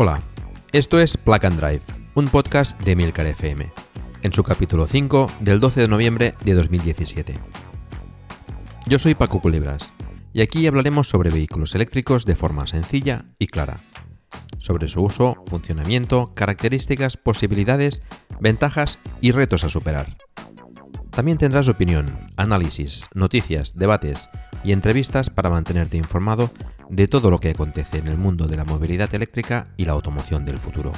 Hola, 0.00 0.22
esto 0.70 1.00
es 1.00 1.16
Plug 1.16 1.44
and 1.44 1.58
Drive, 1.58 1.82
un 2.14 2.28
podcast 2.28 2.80
de 2.82 2.94
Milcar 2.94 3.26
FM, 3.26 3.68
en 4.22 4.32
su 4.32 4.44
capítulo 4.44 4.86
5 4.86 5.28
del 5.40 5.58
12 5.58 5.80
de 5.80 5.88
noviembre 5.88 6.34
de 6.44 6.54
2017. 6.54 7.34
Yo 8.86 9.00
soy 9.00 9.16
Paco 9.16 9.40
Culebras 9.40 9.92
y 10.32 10.42
aquí 10.42 10.68
hablaremos 10.68 11.08
sobre 11.08 11.30
vehículos 11.30 11.74
eléctricos 11.74 12.26
de 12.26 12.36
forma 12.36 12.68
sencilla 12.68 13.24
y 13.40 13.48
clara, 13.48 13.80
sobre 14.58 14.86
su 14.86 15.02
uso, 15.02 15.42
funcionamiento, 15.46 16.32
características, 16.32 17.16
posibilidades, 17.16 18.00
ventajas 18.38 19.00
y 19.20 19.32
retos 19.32 19.64
a 19.64 19.68
superar. 19.68 20.16
También 21.18 21.36
tendrás 21.36 21.66
opinión, 21.66 22.06
análisis, 22.36 23.08
noticias, 23.12 23.74
debates 23.74 24.30
y 24.62 24.70
entrevistas 24.70 25.30
para 25.30 25.50
mantenerte 25.50 25.96
informado 25.96 26.52
de 26.90 27.08
todo 27.08 27.28
lo 27.28 27.40
que 27.40 27.50
acontece 27.50 27.98
en 27.98 28.06
el 28.06 28.16
mundo 28.16 28.46
de 28.46 28.56
la 28.56 28.64
movilidad 28.64 29.12
eléctrica 29.12 29.66
y 29.76 29.84
la 29.84 29.94
automoción 29.94 30.44
del 30.44 30.60
futuro. 30.60 30.92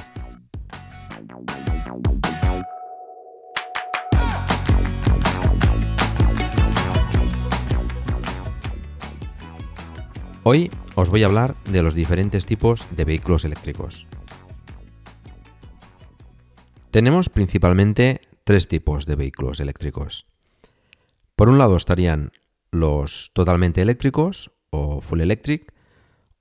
Hoy 10.43 10.69
os 10.93 11.09
voy 11.09 11.23
a 11.23 11.25
hablar 11.25 11.55
de 11.65 11.81
los 11.81 11.95
diferentes 11.95 12.45
tipos 12.45 12.85
de 12.91 13.05
vehículos 13.05 13.43
eléctricos. 13.43 14.05
Tenemos 16.91 17.29
principalmente 17.29 18.21
tres 18.43 18.67
tipos 18.67 19.05
de 19.05 19.15
vehículos 19.15 19.59
eléctricos. 19.59 20.25
Por 21.35 21.49
un 21.49 21.57
lado 21.57 21.75
estarían 21.75 22.31
los 22.71 23.31
totalmente 23.33 23.81
eléctricos 23.81 24.51
o 24.69 25.01
full 25.01 25.21
electric 25.21 25.73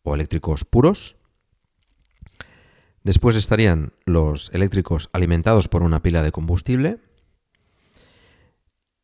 o 0.02 0.14
eléctricos 0.14 0.64
puros. 0.64 1.16
Después 3.02 3.36
estarían 3.36 3.92
los 4.04 4.50
eléctricos 4.52 5.08
alimentados 5.12 5.68
por 5.68 5.82
una 5.82 6.02
pila 6.02 6.22
de 6.22 6.32
combustible. 6.32 6.98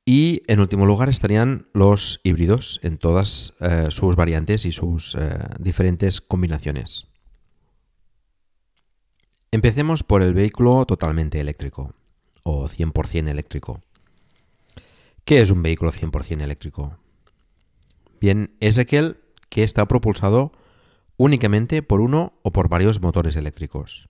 Y 0.05 0.43
en 0.47 0.61
último 0.61 0.87
lugar 0.87 1.09
estarían 1.09 1.67
los 1.73 2.21
híbridos 2.23 2.79
en 2.83 2.99
todas 2.99 3.55
eh, 3.61 3.87
sus 3.91 4.15
variantes 4.15 4.65
y 4.65 4.71
sus 4.71 5.17
eh, 5.17 5.39
diferentes 5.59 6.21
combinaciones. 6.21 7.09
Empecemos 9.51 10.05
por 10.05 10.23
el 10.23 10.35
vehículo 10.35 10.85
totalmente 10.85 11.41
eléctrico 11.41 11.95
o 12.47 12.69
100% 12.69 13.29
eléctrico. 13.29 13.83
¿Qué 15.25 15.41
es 15.41 15.51
un 15.51 15.63
vehículo 15.63 15.91
100% 15.91 16.43
eléctrico? 16.43 16.97
Bien, 18.21 18.55
es 18.61 18.79
aquel 18.79 19.19
que 19.49 19.65
está 19.65 19.87
propulsado 19.87 20.53
únicamente 21.17 21.83
por 21.83 22.01
uno 22.01 22.35
o 22.43 22.53
por 22.53 22.69
varios 22.69 23.01
motores 23.01 23.35
eléctricos, 23.35 24.09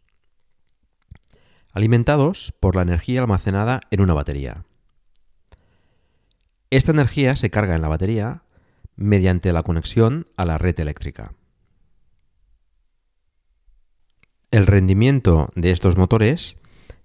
alimentados 1.72 2.52
por 2.60 2.76
la 2.76 2.82
energía 2.82 3.22
almacenada 3.22 3.80
en 3.90 4.02
una 4.02 4.12
batería. 4.12 4.66
Esta 6.68 6.92
energía 6.92 7.36
se 7.36 7.48
carga 7.48 7.74
en 7.74 7.80
la 7.80 7.88
batería 7.88 8.42
mediante 8.96 9.50
la 9.54 9.62
conexión 9.62 10.28
a 10.36 10.44
la 10.44 10.58
red 10.58 10.78
eléctrica. 10.78 11.32
El 14.50 14.66
rendimiento 14.66 15.48
de 15.54 15.70
estos 15.70 15.96
motores 15.96 16.58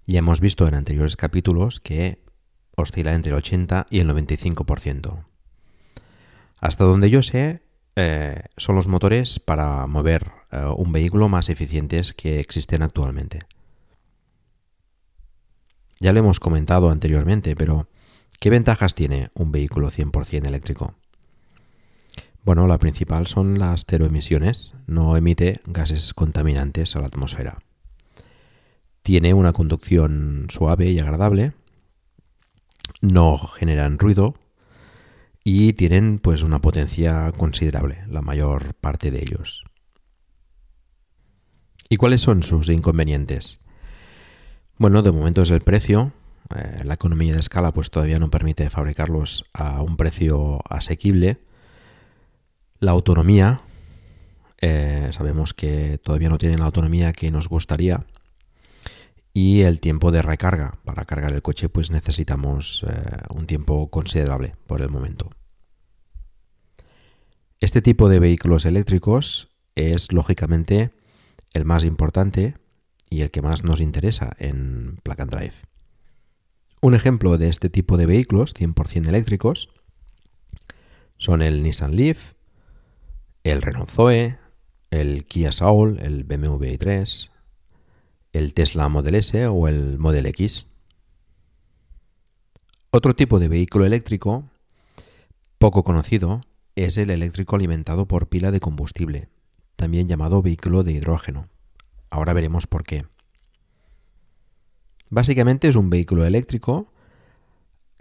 ya 0.06 0.18
hemos 0.18 0.40
visto 0.40 0.66
en 0.66 0.74
anteriores 0.74 1.16
capítulos 1.16 1.80
que 1.80 2.22
oscila 2.76 3.14
entre 3.14 3.30
el 3.32 3.38
80 3.38 3.86
y 3.90 4.00
el 4.00 4.08
95%. 4.08 5.24
Hasta 6.60 6.84
donde 6.84 7.10
yo 7.10 7.22
sé, 7.22 7.62
eh, 7.96 8.44
son 8.56 8.76
los 8.76 8.88
motores 8.88 9.38
para 9.38 9.86
mover 9.86 10.30
eh, 10.50 10.64
un 10.76 10.92
vehículo 10.92 11.28
más 11.28 11.48
eficientes 11.48 12.12
que 12.12 12.40
existen 12.40 12.82
actualmente. 12.82 13.40
Ya 15.98 16.12
lo 16.12 16.20
hemos 16.20 16.40
comentado 16.40 16.90
anteriormente, 16.90 17.54
pero 17.54 17.88
¿qué 18.40 18.50
ventajas 18.50 18.94
tiene 18.94 19.30
un 19.34 19.52
vehículo 19.52 19.90
100% 19.90 20.46
eléctrico? 20.46 20.94
Bueno, 22.44 22.66
la 22.66 22.78
principal 22.78 23.28
son 23.28 23.58
las 23.58 23.84
cero 23.86 24.04
emisiones, 24.04 24.74
no 24.86 25.16
emite 25.16 25.60
gases 25.64 26.12
contaminantes 26.12 26.96
a 26.96 27.00
la 27.00 27.06
atmósfera. 27.06 27.58
Tiene 29.02 29.34
una 29.34 29.52
conducción 29.52 30.46
suave 30.48 30.90
y 30.90 30.98
agradable, 31.00 31.52
no 33.00 33.36
generan 33.36 33.98
ruido 33.98 34.34
y 35.44 35.72
tienen 35.72 36.18
pues 36.18 36.42
una 36.42 36.60
potencia 36.60 37.32
considerable, 37.36 38.04
la 38.08 38.22
mayor 38.22 38.74
parte 38.74 39.10
de 39.10 39.20
ellos. 39.20 39.64
¿Y 41.88 41.96
cuáles 41.96 42.20
son 42.20 42.42
sus 42.42 42.68
inconvenientes? 42.68 43.60
Bueno, 44.78 45.02
de 45.02 45.12
momento 45.12 45.42
es 45.42 45.50
el 45.50 45.60
precio. 45.60 46.12
Eh, 46.54 46.82
la 46.84 46.94
economía 46.94 47.32
de 47.32 47.40
escala 47.40 47.72
pues 47.72 47.90
todavía 47.90 48.18
no 48.18 48.30
permite 48.30 48.70
fabricarlos 48.70 49.44
a 49.52 49.82
un 49.82 49.96
precio 49.96 50.60
asequible. 50.70 51.38
La 52.78 52.92
autonomía, 52.92 53.60
eh, 54.60 55.10
sabemos 55.12 55.54
que 55.54 55.98
todavía 55.98 56.28
no 56.28 56.38
tienen 56.38 56.60
la 56.60 56.66
autonomía 56.66 57.12
que 57.12 57.30
nos 57.30 57.48
gustaría 57.48 58.06
y 59.32 59.62
el 59.62 59.80
tiempo 59.80 60.12
de 60.12 60.22
recarga. 60.22 60.78
Para 60.84 61.04
cargar 61.04 61.32
el 61.32 61.42
coche 61.42 61.68
pues 61.68 61.90
necesitamos 61.90 62.84
eh, 62.88 63.22
un 63.30 63.46
tiempo 63.46 63.88
considerable 63.90 64.56
por 64.66 64.82
el 64.82 64.90
momento. 64.90 65.30
Este 67.60 67.80
tipo 67.80 68.08
de 68.08 68.18
vehículos 68.18 68.64
eléctricos 68.64 69.48
es 69.74 70.12
lógicamente 70.12 70.90
el 71.52 71.64
más 71.64 71.84
importante 71.84 72.56
y 73.08 73.20
el 73.20 73.30
que 73.30 73.42
más 73.42 73.62
nos 73.62 73.80
interesa 73.80 74.32
en 74.38 74.98
Plug 75.02 75.28
Drive. 75.28 75.54
Un 76.80 76.94
ejemplo 76.94 77.38
de 77.38 77.48
este 77.48 77.70
tipo 77.70 77.96
de 77.96 78.06
vehículos 78.06 78.54
100% 78.54 79.06
eléctricos 79.06 79.68
son 81.16 81.42
el 81.42 81.62
Nissan 81.62 81.94
Leaf, 81.94 82.32
el 83.44 83.62
Renault 83.62 83.90
Zoe, 83.90 84.38
el 84.90 85.24
Kia 85.26 85.52
Soul, 85.52 85.98
el 86.00 86.24
BMW 86.24 86.64
i3, 86.64 87.30
el 88.32 88.54
Tesla 88.54 88.88
Model 88.88 89.16
S 89.16 89.46
o 89.46 89.68
el 89.68 89.98
Model 89.98 90.26
X. 90.26 90.66
Otro 92.90 93.14
tipo 93.14 93.38
de 93.38 93.48
vehículo 93.48 93.84
eléctrico 93.84 94.44
poco 95.58 95.84
conocido 95.84 96.40
es 96.74 96.96
el 96.96 97.10
eléctrico 97.10 97.56
alimentado 97.56 98.06
por 98.08 98.28
pila 98.28 98.50
de 98.50 98.60
combustible, 98.60 99.28
también 99.76 100.08
llamado 100.08 100.42
vehículo 100.42 100.82
de 100.82 100.92
hidrógeno. 100.92 101.48
Ahora 102.10 102.32
veremos 102.32 102.66
por 102.66 102.84
qué. 102.84 103.04
Básicamente 105.08 105.68
es 105.68 105.76
un 105.76 105.90
vehículo 105.90 106.24
eléctrico 106.24 106.90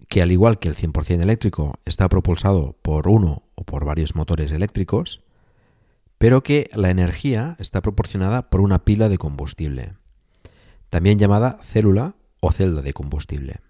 que 0.07 0.21
al 0.21 0.31
igual 0.31 0.59
que 0.59 0.69
el 0.69 0.75
100% 0.75 1.21
eléctrico 1.21 1.79
está 1.85 2.09
propulsado 2.09 2.77
por 2.81 3.07
uno 3.07 3.43
o 3.55 3.63
por 3.63 3.85
varios 3.85 4.15
motores 4.15 4.51
eléctricos, 4.53 5.21
pero 6.17 6.41
que 6.41 6.69
la 6.73 6.89
energía 6.89 7.55
está 7.59 7.81
proporcionada 7.81 8.49
por 8.49 8.61
una 8.61 8.83
pila 8.83 9.09
de 9.09 9.17
combustible, 9.17 9.93
también 10.91 11.17
llamada 11.17 11.57
célula 11.63 12.15
o 12.41 12.51
celda 12.51 12.81
de 12.81 12.93
combustible. 12.93 13.61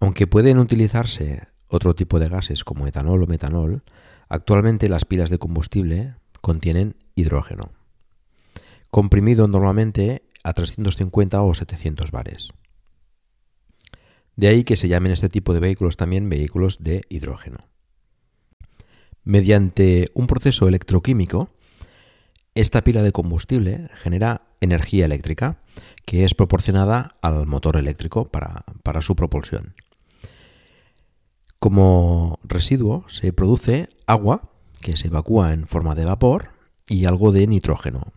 Aunque 0.00 0.26
pueden 0.26 0.58
utilizarse 0.58 1.42
otro 1.68 1.94
tipo 1.94 2.18
de 2.18 2.30
gases 2.30 2.64
como 2.64 2.86
etanol 2.86 3.22
o 3.22 3.26
metanol, 3.26 3.82
actualmente 4.30 4.88
las 4.88 5.04
pilas 5.04 5.28
de 5.28 5.38
combustible 5.38 6.14
contienen 6.40 6.96
hidrógeno, 7.14 7.72
comprimido 8.90 9.48
normalmente 9.48 10.22
a 10.44 10.54
350 10.54 11.42
o 11.42 11.52
700 11.52 12.10
bares. 12.10 12.54
De 14.34 14.48
ahí 14.48 14.64
que 14.64 14.76
se 14.76 14.88
llamen 14.88 15.12
este 15.12 15.28
tipo 15.28 15.52
de 15.52 15.60
vehículos 15.60 15.98
también 15.98 16.30
vehículos 16.30 16.82
de 16.82 17.02
hidrógeno. 17.10 17.68
Mediante 19.24 20.10
un 20.14 20.26
proceso 20.26 20.68
electroquímico, 20.68 21.50
esta 22.54 22.82
pila 22.82 23.02
de 23.02 23.12
combustible 23.12 23.88
genera 23.94 24.42
energía 24.60 25.04
eléctrica 25.04 25.60
que 26.04 26.24
es 26.24 26.34
proporcionada 26.34 27.16
al 27.20 27.46
motor 27.46 27.76
eléctrico 27.76 28.28
para, 28.30 29.02
su 29.02 29.14
propulsión. 29.14 29.74
Como 31.58 32.38
residuo 32.42 33.04
se 33.08 33.32
produce 33.32 33.88
agua 34.06 34.50
que 34.80 34.96
se 34.96 35.08
evacúa 35.08 35.52
en 35.52 35.66
forma 35.66 35.94
de 35.94 36.04
vapor 36.04 36.50
y 36.88 37.04
algo 37.04 37.32
de 37.32 37.46
nitrógeno, 37.46 38.12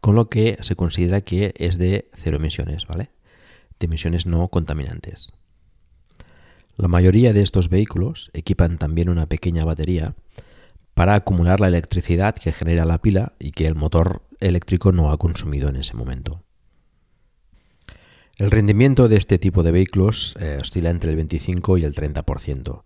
con 0.00 0.14
lo 0.14 0.28
que 0.28 0.58
se 0.60 0.76
considera 0.76 1.20
que 1.20 1.54
es 1.56 1.78
de 1.78 2.08
cero 2.14 2.38
emisiones, 2.38 2.86
¿vale? 2.86 3.10
De 3.78 3.86
emisiones 3.86 4.26
no 4.26 4.48
contaminantes. 4.48 5.32
La 6.76 6.88
mayoría 6.88 7.32
de 7.32 7.42
estos 7.42 7.68
vehículos 7.68 8.30
equipan 8.34 8.78
también 8.78 9.08
una 9.08 9.26
pequeña 9.26 9.64
batería 9.64 10.14
para 10.96 11.14
acumular 11.14 11.60
la 11.60 11.68
electricidad 11.68 12.34
que 12.34 12.52
genera 12.52 12.86
la 12.86 13.02
pila 13.02 13.34
y 13.38 13.52
que 13.52 13.66
el 13.66 13.74
motor 13.74 14.22
eléctrico 14.40 14.92
no 14.92 15.12
ha 15.12 15.18
consumido 15.18 15.68
en 15.68 15.76
ese 15.76 15.92
momento. 15.92 16.42
El 18.38 18.50
rendimiento 18.50 19.06
de 19.06 19.18
este 19.18 19.38
tipo 19.38 19.62
de 19.62 19.72
vehículos 19.72 20.34
eh, 20.40 20.56
oscila 20.58 20.88
entre 20.88 21.10
el 21.10 21.16
25 21.16 21.76
y 21.76 21.84
el 21.84 21.94
30%, 21.94 22.80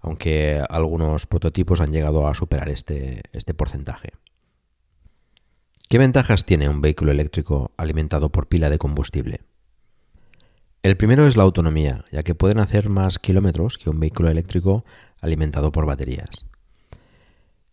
aunque 0.00 0.62
algunos 0.68 1.26
prototipos 1.26 1.80
han 1.80 1.90
llegado 1.90 2.28
a 2.28 2.34
superar 2.34 2.68
este, 2.68 3.22
este 3.32 3.52
porcentaje. 3.52 4.10
¿Qué 5.88 5.98
ventajas 5.98 6.44
tiene 6.44 6.68
un 6.68 6.80
vehículo 6.80 7.10
eléctrico 7.10 7.72
alimentado 7.76 8.30
por 8.30 8.46
pila 8.46 8.70
de 8.70 8.78
combustible? 8.78 9.40
El 10.84 10.96
primero 10.96 11.26
es 11.26 11.36
la 11.36 11.42
autonomía, 11.42 12.04
ya 12.12 12.22
que 12.22 12.36
pueden 12.36 12.60
hacer 12.60 12.88
más 12.88 13.18
kilómetros 13.18 13.76
que 13.76 13.90
un 13.90 13.98
vehículo 13.98 14.28
eléctrico 14.28 14.84
alimentado 15.20 15.72
por 15.72 15.84
baterías. 15.84 16.46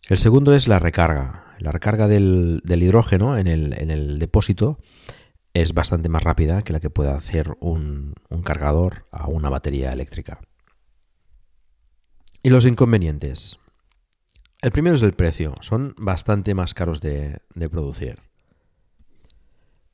El 0.07 0.17
segundo 0.17 0.53
es 0.53 0.67
la 0.67 0.79
recarga. 0.79 1.55
La 1.59 1.71
recarga 1.71 2.07
del, 2.07 2.61
hidrógeno 2.65 3.37
en 3.37 3.47
el, 3.47 4.19
depósito 4.19 4.79
es 5.53 5.73
bastante 5.73 6.09
más 6.09 6.23
rápida 6.23 6.61
que 6.61 6.73
la 6.73 6.79
que 6.79 6.89
puede 6.89 7.11
hacer 7.11 7.57
un, 7.59 8.13
cargador 8.43 9.05
a 9.11 9.27
una 9.27 9.49
batería 9.49 9.91
eléctrica. 9.91 10.39
Y 12.43 12.49
los 12.49 12.65
inconvenientes. 12.65 13.59
El 14.61 14.71
primero 14.71 14.95
es 14.95 15.01
el 15.01 15.13
precio. 15.13 15.55
Son 15.61 15.93
bastante 15.97 16.53
más 16.53 16.73
caros 16.73 17.01
de 17.01 17.39
producir. 17.69 18.19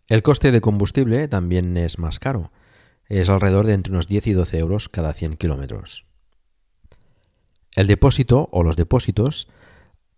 El 0.09 0.21
coste 0.21 0.51
de 0.51 0.61
combustible 0.61 1.27
también 1.27 1.75
es 1.77 1.97
más 1.97 2.19
caro 2.19 2.51
es 3.07 3.29
alrededor 3.29 3.65
de 3.65 3.73
entre 3.73 3.91
unos 3.91 4.07
10 4.07 4.27
y 4.27 4.33
12 4.33 4.57
euros 4.57 4.89
cada 4.89 5.13
100 5.13 5.37
kilómetros. 5.37 6.05
El 7.75 7.87
depósito 7.87 8.49
o 8.51 8.63
los 8.63 8.75
depósitos 8.75 9.47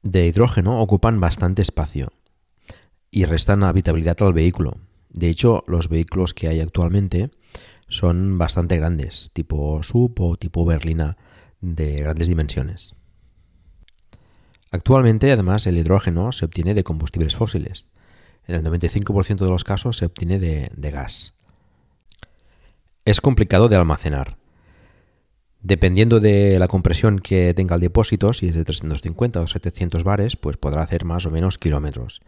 de 0.06 0.28
hidrógeno 0.28 0.80
ocupan 0.82 1.20
bastante 1.20 1.64
espacio 1.64 2.14
y 3.10 3.26
restan 3.26 3.64
habitabilidad 3.64 4.16
al 4.22 4.34
vehículo. 4.34 4.78
De 5.10 5.30
hecho, 5.30 5.64
los 5.68 5.90
vehículos 5.90 6.34
que 6.34 6.48
hay 6.48 6.62
actualmente 6.62 7.32
son 7.88 8.38
bastante 8.38 8.78
grandes, 8.78 9.32
tipo 9.34 9.82
sub 9.82 10.14
o 10.22 10.38
tipo 10.38 10.64
berlina 10.64 11.18
de 11.60 12.02
grandes 12.02 12.28
dimensiones. 12.28 12.96
Actualmente, 14.70 15.32
además, 15.32 15.66
el 15.66 15.78
hidrógeno 15.78 16.32
se 16.32 16.46
obtiene 16.46 16.76
de 16.76 16.84
combustibles 16.84 17.36
fósiles. 17.36 17.88
En 18.48 18.56
el 18.56 18.64
95% 18.64 19.38
de 19.38 19.50
los 19.50 19.64
casos 19.64 19.98
se 19.98 20.06
obtiene 20.06 20.38
de, 20.38 20.70
de 20.76 20.92
gas. 20.92 21.34
Es 23.06 23.22
complicado 23.22 23.70
de 23.70 23.76
almacenar. 23.76 24.38
Dependiendo 25.66 26.20
de 26.20 26.60
la 26.60 26.68
compresión 26.68 27.18
que 27.18 27.56
tenga 27.56 27.74
el 27.74 27.82
depósito, 27.82 28.34
si 28.34 28.50
es 28.50 28.54
de 28.54 28.64
350 28.64 29.42
o 29.42 29.48
700 29.48 30.04
bares, 30.04 30.36
pues 30.36 30.58
podrá 30.58 30.84
hacer 30.84 31.06
más 31.06 31.26
o 31.26 31.32
menos 31.32 31.58
kilómetros. 31.58 32.22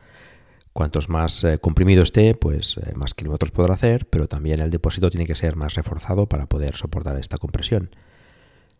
Cuantos 0.73 1.07
más 1.07 1.43
eh, 1.43 1.59
comprimido 1.59 2.01
esté, 2.01 2.33
pues 2.33 2.77
eh, 2.77 2.95
más 2.95 3.13
kilómetros 3.13 3.51
podrá 3.51 3.75
hacer, 3.75 4.07
pero 4.07 4.27
también 4.27 4.59
el 4.59 4.71
depósito 4.71 5.11
tiene 5.11 5.27
que 5.27 5.35
ser 5.35 5.55
más 5.55 5.75
reforzado 5.75 6.25
para 6.25 6.47
poder 6.47 6.75
soportar 6.75 7.15
esta 7.19 7.37
compresión. 7.37 7.91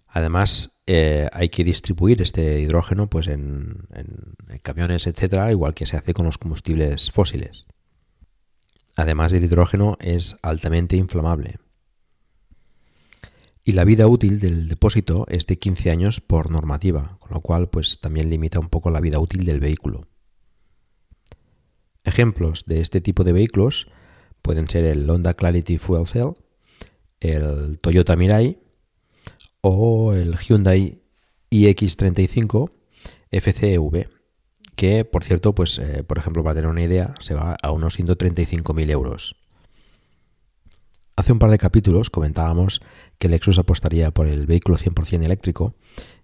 Además, 0.07 0.79
eh, 0.87 1.29
hay 1.33 1.49
que 1.49 1.63
distribuir 1.63 2.19
este 2.23 2.59
hidrógeno 2.59 3.11
pues, 3.11 3.27
en, 3.27 3.85
en 3.93 4.57
camiones, 4.63 5.05
etcétera, 5.05 5.51
igual 5.51 5.75
que 5.75 5.85
se 5.85 5.97
hace 5.97 6.15
con 6.15 6.25
los 6.25 6.39
combustibles 6.39 7.11
fósiles. 7.11 7.67
Además, 8.95 9.33
el 9.33 9.43
hidrógeno 9.43 9.97
es 10.01 10.35
altamente 10.41 10.97
inflamable 10.97 11.59
y 13.67 13.73
la 13.73 13.83
vida 13.83 14.07
útil 14.07 14.39
del 14.39 14.69
depósito 14.69 15.25
es 15.27 15.45
de 15.45 15.59
15 15.59 15.91
años 15.91 16.21
por 16.21 16.51
normativa, 16.51 17.17
con 17.19 17.33
lo 17.33 17.41
cual 17.41 17.69
pues 17.69 17.99
también 17.99 18.29
limita 18.29 18.61
un 18.61 18.69
poco 18.69 18.91
la 18.91 19.01
vida 19.01 19.19
útil 19.19 19.43
del 19.43 19.59
vehículo. 19.59 20.07
Ejemplos 22.05 22.63
de 22.65 22.79
este 22.79 23.01
tipo 23.01 23.25
de 23.25 23.33
vehículos 23.33 23.89
pueden 24.41 24.69
ser 24.69 24.85
el 24.85 25.09
Honda 25.09 25.33
Clarity 25.33 25.79
Fuel 25.79 26.07
Cell, 26.07 26.29
el 27.19 27.77
Toyota 27.79 28.15
Mirai 28.15 28.57
o 29.59 30.13
el 30.13 30.37
Hyundai 30.37 31.03
iX35 31.51 32.71
FCEV, 33.33 34.07
que 34.77 35.03
por 35.03 35.25
cierto, 35.25 35.53
pues 35.53 35.77
eh, 35.79 36.05
por 36.05 36.17
ejemplo, 36.17 36.41
para 36.41 36.55
tener 36.55 36.69
una 36.69 36.83
idea, 36.83 37.15
se 37.19 37.33
va 37.33 37.57
a 37.61 37.71
unos 37.71 37.99
135.000 37.99 38.89
euros. 38.91 39.35
Hace 41.17 41.33
un 41.33 41.39
par 41.39 41.49
de 41.49 41.57
capítulos 41.57 42.11
comentábamos 42.11 42.79
que 43.17 43.29
Lexus 43.29 43.57
apostaría 43.57 44.11
por 44.11 44.27
el 44.27 44.45
vehículo 44.45 44.77
100% 44.77 45.23
eléctrico 45.23 45.73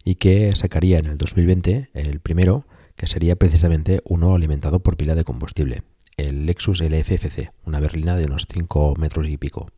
y 0.03 0.15
que 0.15 0.55
sacaría 0.55 0.99
en 0.99 1.05
el 1.05 1.17
2020 1.17 1.89
el 1.93 2.19
primero, 2.19 2.65
que 2.95 3.07
sería 3.07 3.35
precisamente 3.35 4.01
uno 4.05 4.35
alimentado 4.35 4.79
por 4.79 4.97
pila 4.97 5.15
de 5.15 5.23
combustible, 5.23 5.83
el 6.17 6.45
Lexus 6.45 6.81
LFFC, 6.81 7.51
una 7.65 7.79
berlina 7.79 8.15
de 8.15 8.25
unos 8.25 8.45
5 8.51 8.95
metros 8.97 9.27
y 9.27 9.37
pico. 9.37 9.69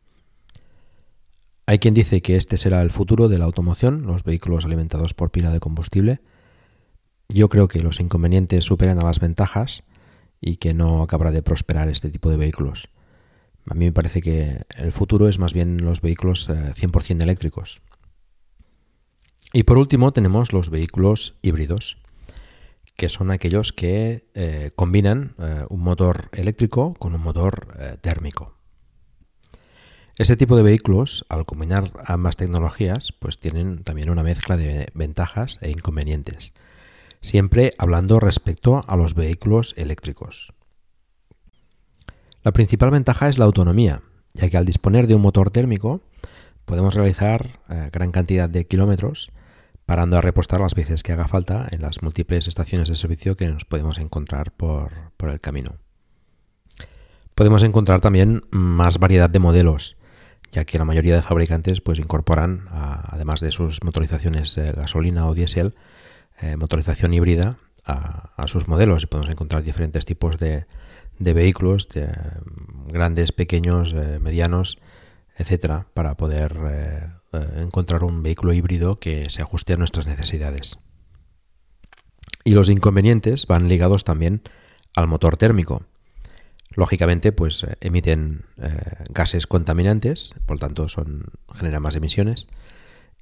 Hay 1.68 1.80
quien 1.80 1.94
dice 1.94 2.22
que 2.22 2.36
este 2.36 2.58
será 2.58 2.82
el 2.82 2.92
futuro 2.92 3.28
de 3.28 3.38
la 3.38 3.46
automoción, 3.46 4.04
los 4.06 4.24
vehículos 4.24 4.66
alimentados 4.66 5.14
por 5.14 5.32
pila 5.32 5.52
de 5.52 5.60
combustible. 5.60 6.20
Yo 7.30 7.50
creo 7.50 7.68
que 7.68 7.80
los 7.80 8.00
inconvenientes 8.00 8.66
superan 8.66 9.00
a 9.00 9.04
las 9.04 9.20
ventajas 9.20 9.84
y 10.40 10.58
que 10.58 10.76
no 10.76 11.02
acabará 11.02 11.32
de 11.32 11.42
prosperar 11.42 11.90
este 11.90 12.12
tipo 12.12 12.30
de 12.30 12.38
vehículos. 12.38 12.90
A 13.68 13.74
mí 13.74 13.86
me 13.86 13.92
parece 13.92 14.22
que 14.22 14.62
el 14.78 14.92
futuro 14.92 15.28
es 15.28 15.40
más 15.40 15.54
bien 15.54 15.84
los 15.84 16.02
vehículos 16.02 16.50
100% 16.50 17.20
eh, 17.20 17.24
eléctricos. 17.24 17.82
Y 19.54 19.64
por 19.64 19.78
último 19.78 20.12
tenemos 20.14 20.54
los 20.54 20.70
vehículos 20.70 21.36
híbridos, 21.42 21.98
que 22.96 23.10
son 23.10 23.32
aquellos 23.32 23.74
que 23.74 24.30
eh, 24.34 24.72
combinan 24.76 25.36
eh, 25.40 25.66
un 25.70 25.82
motor 25.82 26.30
eléctrico 26.32 26.94
con 26.94 27.16
un 27.16 27.22
motor 27.22 28.00
térmico. 28.02 28.54
Este 30.18 30.38
tipo 30.38 30.56
de 30.56 30.64
vehículos, 30.64 31.26
al 31.28 31.46
combinar 31.46 31.92
ambas 32.06 32.38
tecnologías, 32.38 33.12
pues 33.12 33.38
tienen 33.38 33.84
también 33.84 34.10
una 34.10 34.24
mezcla 34.24 34.56
de 34.56 34.88
ventajas 34.94 35.58
e 35.62 35.72
inconvenientes, 35.72 36.54
siempre 37.22 37.72
hablando 37.78 38.22
respecto 38.22 38.86
a 38.88 38.96
los 38.96 39.14
vehículos 39.14 39.74
eléctricos. 39.76 40.55
La 42.46 42.52
principal 42.52 42.92
ventaja 42.92 43.28
es 43.28 43.40
la 43.40 43.46
autonomía, 43.46 44.04
ya 44.36 44.48
que 44.50 44.58
al 44.58 44.66
disponer 44.66 45.08
de 45.08 45.16
un 45.16 45.22
motor 45.24 45.50
térmico 45.50 46.04
podemos 46.66 46.94
realizar 46.94 47.60
eh, 47.70 47.90
gran 47.92 48.12
cantidad 48.12 48.48
de 48.48 48.68
kilómetros 48.68 49.32
parando 49.88 50.16
a 50.16 50.22
repostar 50.22 50.62
las 50.62 50.76
veces 50.76 51.02
que 51.02 51.12
haga 51.12 51.28
falta 51.28 51.68
en 51.72 51.82
las 51.82 52.04
múltiples 52.04 52.48
estaciones 52.48 52.88
de 52.88 52.96
servicio 52.98 53.36
que 53.36 53.48
nos 53.48 53.66
podemos 53.66 53.98
encontrar 53.98 54.52
por, 54.52 54.92
el 55.24 55.42
camino. 55.42 55.78
Podemos 57.34 57.64
encontrar 57.64 58.00
también 58.00 58.44
más 58.52 59.00
variedad 59.00 59.32
de 59.32 59.40
modelos, 59.40 59.98
ya 60.52 60.66
que 60.66 60.78
la 60.78 60.86
mayoría 60.86 61.16
de 61.16 61.24
fabricantes 61.24 61.82
pues, 61.82 61.98
incorporan, 61.98 62.68
además 62.72 63.40
de 63.40 63.52
sus 63.52 63.84
motorizaciones 63.84 64.56
gasolina 64.56 65.26
o 65.28 65.34
diésel, 65.34 65.74
eh, 66.42 66.58
motorización 66.58 67.12
híbrida 67.16 67.58
a, 67.86 68.48
sus 68.48 68.68
modelos 68.68 69.04
y 69.04 69.08
podemos 69.08 69.30
encontrar 69.30 69.64
diferentes 69.64 70.06
tipos 70.06 70.38
de, 70.38 70.66
de 71.20 71.34
vehículos, 71.34 71.88
de, 71.90 72.10
grandes, 72.88 73.32
pequeños, 73.32 73.94
eh, 73.94 74.20
medianos, 74.20 74.80
etcétera, 75.38 75.88
para 75.94 76.16
poder 76.18 76.58
eh, 76.68 77.10
eh, 77.34 77.48
encontrar 77.58 78.04
un 78.04 78.24
vehículo 78.24 78.54
híbrido 78.54 79.00
que 79.00 79.30
se 79.30 79.42
ajuste 79.42 79.74
a 79.74 79.78
nuestras 79.78 80.08
necesidades. 80.08 80.78
Y 82.44 82.52
los 82.52 82.70
inconvenientes 82.70 83.48
van 83.48 83.68
ligados 83.68 84.04
también 84.04 84.42
al 84.96 85.08
motor 85.08 85.38
térmico. 85.38 85.84
Lógicamente, 86.76 87.32
pues 87.32 87.66
emiten 87.80 88.46
gases 89.10 89.48
contaminantes, 89.48 90.36
por 90.46 90.58
lo 90.58 90.60
tanto 90.60 90.90
son, 90.90 91.26
generan 91.54 91.82
más 91.82 91.96
emisiones. 91.96 92.48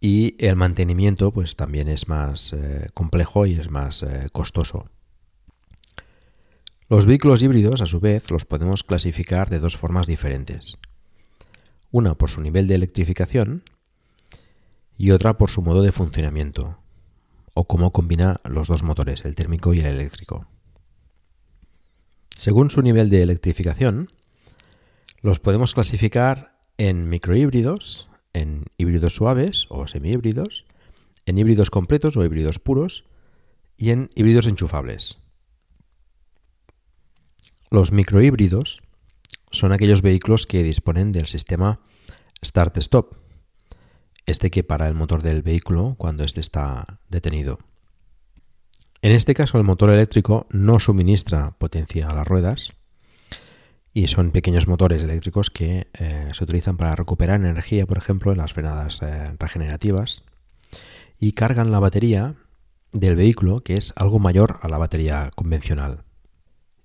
Y 0.06 0.36
el 0.46 0.58
mantenimiento, 0.58 1.32
pues 1.32 1.56
también 1.56 1.88
es 1.88 2.10
más 2.10 2.52
eh, 2.52 2.90
complejo 2.94 3.46
y 3.46 3.54
es 3.54 3.70
más 3.70 4.06
costoso. 4.34 4.90
Los 6.90 7.06
vehículos 7.06 7.42
híbridos, 7.42 7.82
a 7.82 7.86
su 7.86 8.02
vez, 8.02 8.30
los 8.30 8.44
podemos 8.44 8.84
clasificar 8.84 9.50
de 9.50 9.60
dos 9.60 9.78
formas 9.78 10.06
diferentes. 10.06 10.78
Una 11.90 12.16
por 12.16 12.30
su 12.30 12.42
nivel 12.42 12.68
de 12.68 12.76
electrificación 12.76 13.64
y 14.98 15.12
otra 15.12 15.38
por 15.38 15.50
su 15.50 15.62
modo 15.62 15.82
de 15.82 15.94
funcionamiento, 15.94 16.80
o 17.54 17.66
cómo 17.66 17.94
combina 17.94 18.42
los 18.44 18.68
dos 18.68 18.84
motores, 18.84 19.24
el 19.24 19.36
térmico 19.36 19.74
y 19.74 19.80
el 19.80 19.86
eléctrico. 19.86 20.48
Según 22.30 22.70
su 22.70 22.82
nivel 22.82 23.10
de 23.10 23.22
electrificación, 23.22 24.12
los 25.22 25.40
podemos 25.40 25.74
clasificar 25.74 26.58
en 26.78 27.08
microhíbridos, 27.08 28.10
en 28.34 28.66
híbridos 28.78 29.16
suaves 29.16 29.68
o 29.70 29.88
semihíbridos, 29.88 30.66
en 31.26 31.38
híbridos 31.38 31.70
completos 31.70 32.18
o 32.18 32.26
híbridos 32.26 32.60
puros 32.60 33.06
y 33.78 33.92
en 33.92 34.10
híbridos 34.16 34.48
enchufables. 34.48 35.18
Los 37.70 37.92
microhíbridos 37.92 38.82
son 39.52 39.72
aquellos 39.72 40.02
vehículos 40.02 40.46
que 40.46 40.64
disponen 40.64 41.12
del 41.12 41.28
sistema 41.28 41.80
Start-Stop, 42.44 43.16
este 44.26 44.52
que 44.52 44.64
para 44.64 44.88
el 44.88 44.96
motor 44.96 45.22
del 45.22 45.42
vehículo 45.42 45.96
cuando 45.98 46.24
éste 46.24 46.40
está 46.40 47.00
detenido. 47.10 47.60
En 49.02 49.12
este 49.12 49.34
caso 49.34 49.58
el 49.58 49.64
motor 49.64 49.90
eléctrico 49.90 50.48
no 50.50 50.80
suministra 50.80 51.52
potencia 51.58 52.08
a 52.08 52.16
las 52.16 52.28
ruedas 52.28 52.74
y 53.94 54.08
son 54.08 54.32
pequeños 54.32 54.68
motores 54.68 55.04
eléctricos 55.04 55.52
que 55.52 55.88
eh, 55.94 56.30
se 56.34 56.44
utilizan 56.44 56.78
para 56.78 56.96
recuperar 56.96 57.40
energía, 57.40 57.86
por 57.86 58.00
ejemplo, 58.00 58.32
en 58.32 58.40
las 58.40 58.54
frenadas 58.54 59.00
eh, 59.02 59.36
regenerativas 59.40 60.24
y 61.20 61.34
cargan 61.34 61.72
la 61.72 61.80
batería 61.80 62.36
del 62.92 63.16
vehículo, 63.16 63.62
que 63.62 63.76
es 63.76 63.94
algo 63.96 64.20
mayor 64.20 64.60
a 64.62 64.68
la 64.68 64.78
batería 64.78 65.30
convencional, 65.36 66.04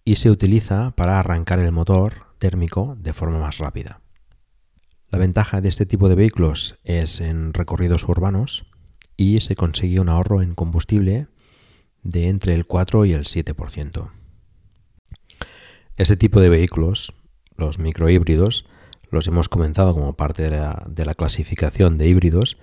y 0.05 0.17
se 0.17 0.31
utiliza 0.31 0.93
para 0.93 1.19
arrancar 1.19 1.59
el 1.59 1.73
motor 1.73 2.27
térmico 2.39 2.97
de 2.99 3.13
forma 3.13 3.39
más 3.39 3.59
rápida. 3.59 4.01
La 5.11 5.19
ventaja 5.19 5.63
de 5.63 5.69
este 5.71 5.87
tipo 5.87 6.09
de 6.09 6.15
vehículos 6.15 6.79
es 6.85 7.21
en 7.21 7.55
recorridos 7.55 8.07
urbanos 8.07 8.67
y 9.17 9.41
se 9.41 9.55
consigue 9.55 10.01
un 10.01 10.11
ahorro 10.11 10.43
en 10.43 10.55
combustible 10.55 11.29
de 12.03 12.29
entre 12.29 12.53
el 12.53 12.67
4 12.67 13.07
y 13.07 13.15
el 13.15 13.25
7%. 13.25 14.11
Este 15.99 16.17
tipo 16.17 16.41
de 16.41 16.49
vehículos, 16.49 17.13
los 17.57 17.81
microhíbridos, 17.81 18.67
los 19.11 19.27
hemos 19.27 19.49
comentado 19.49 19.95
como 19.95 20.15
parte 20.15 20.45
de 20.45 21.05
la, 21.05 21.15
clasificación 21.17 21.99
de 21.99 22.07
híbridos, 22.07 22.57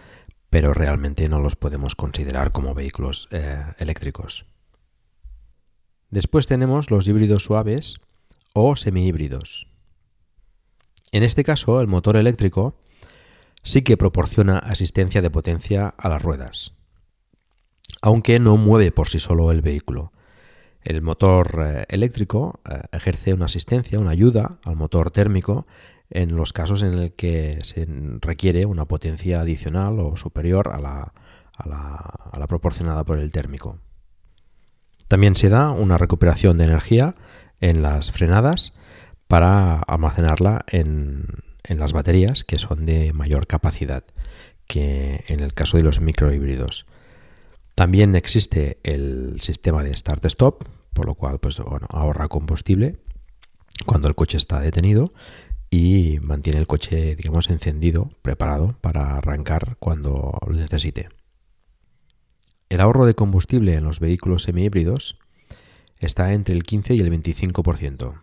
pero 0.50 0.74
realmente 0.74 1.28
no 1.28 1.42
los 1.42 1.58
podemos 1.58 1.96
considerar 1.96 2.54
como 2.54 2.74
vehículos 2.74 3.28
eh, 3.32 3.62
eléctricos. 3.78 4.46
Después 6.10 6.48
tenemos 6.48 6.90
los 6.90 7.10
híbridos 7.10 7.44
suaves 7.44 7.96
o 8.54 8.78
semihíbridos. 8.78 9.68
En 11.12 11.24
este 11.24 11.44
caso, 11.44 11.82
el 11.82 11.88
motor 11.88 12.16
eléctrico 12.16 12.80
sí 13.64 13.82
que 13.82 13.98
proporciona 13.98 14.60
asistencia 14.60 15.22
de 15.22 15.30
potencia 15.30 15.90
a 15.98 16.08
las 16.08 16.22
ruedas, 16.22 16.72
aunque 18.02 18.40
no 18.40 18.56
mueve 18.56 18.94
por 18.94 19.10
sí 19.10 19.20
solo 19.20 19.52
el 19.52 19.62
vehículo. 19.62 20.14
El 20.86 21.02
motor 21.02 21.62
eh, 21.62 21.86
eléctrico 21.90 22.62
eh, 22.70 22.80
ejerce 22.94 23.34
una 23.34 23.46
asistencia, 23.46 24.00
una 24.00 24.12
ayuda 24.12 24.60
al 24.64 24.78
motor 24.78 25.12
térmico 25.12 25.68
en 26.10 26.36
los 26.38 26.54
casos 26.54 26.82
en 26.84 26.94
el 26.94 27.14
que 27.14 27.60
se 27.64 27.86
requiere 28.22 28.66
una 28.66 28.86
potencia 28.86 29.42
adicional 29.42 30.00
o 30.00 30.16
superior 30.16 30.70
a 30.70 30.80
la, 30.80 31.14
a 31.58 32.40
la 32.40 32.48
proporcionada 32.48 33.04
por 33.04 33.20
el 33.20 33.32
térmico. 33.32 33.80
También 35.08 35.36
se 35.36 35.50
da 35.50 35.72
una 35.72 35.98
recuperación 35.98 36.58
de 36.58 36.66
energía 36.66 37.16
en 37.60 37.82
las 37.82 38.12
frenadas 38.12 38.74
para 39.28 39.80
almacenarla 39.80 40.66
en, 40.68 41.26
las 41.68 41.94
baterías 41.94 42.44
que 42.44 42.60
son 42.60 42.86
de 42.86 43.12
mayor 43.14 43.48
capacidad 43.48 44.04
que 44.68 45.24
en 45.28 45.40
el 45.40 45.54
caso 45.54 45.78
de 45.78 45.84
los 45.84 46.00
microhíbridos. 46.00 46.86
También 47.76 48.16
existe 48.16 48.80
el 48.84 49.42
sistema 49.42 49.84
de 49.84 49.94
start-stop, 49.94 50.64
por 50.94 51.06
lo 51.06 51.16
cual 51.16 51.40
pues, 51.40 51.60
ahorra 51.60 52.30
combustible 52.30 52.98
cuando 53.86 54.08
el 54.08 54.16
coche 54.16 54.38
está 54.38 54.62
detenido 54.62 55.14
y 55.70 56.20
mantiene 56.22 56.60
el 56.60 56.68
coche 56.68 57.18
digamos 57.18 57.50
encendido, 57.50 58.10
preparado 58.22 58.78
para 58.80 59.18
arrancar 59.18 59.76
cuando 59.80 60.40
lo 60.48 60.54
necesite. 60.54 61.10
El 62.70 62.80
ahorro 62.80 63.06
de 63.06 63.14
combustible 63.14 63.76
en 63.76 63.84
los 63.84 64.00
vehículos 64.00 64.44
semihíbridos 64.44 65.20
está 66.00 66.34
entre 66.34 66.56
el 66.56 66.64
15 66.64 66.96
y 66.96 67.00
el 67.00 67.12
25%. 67.12 68.22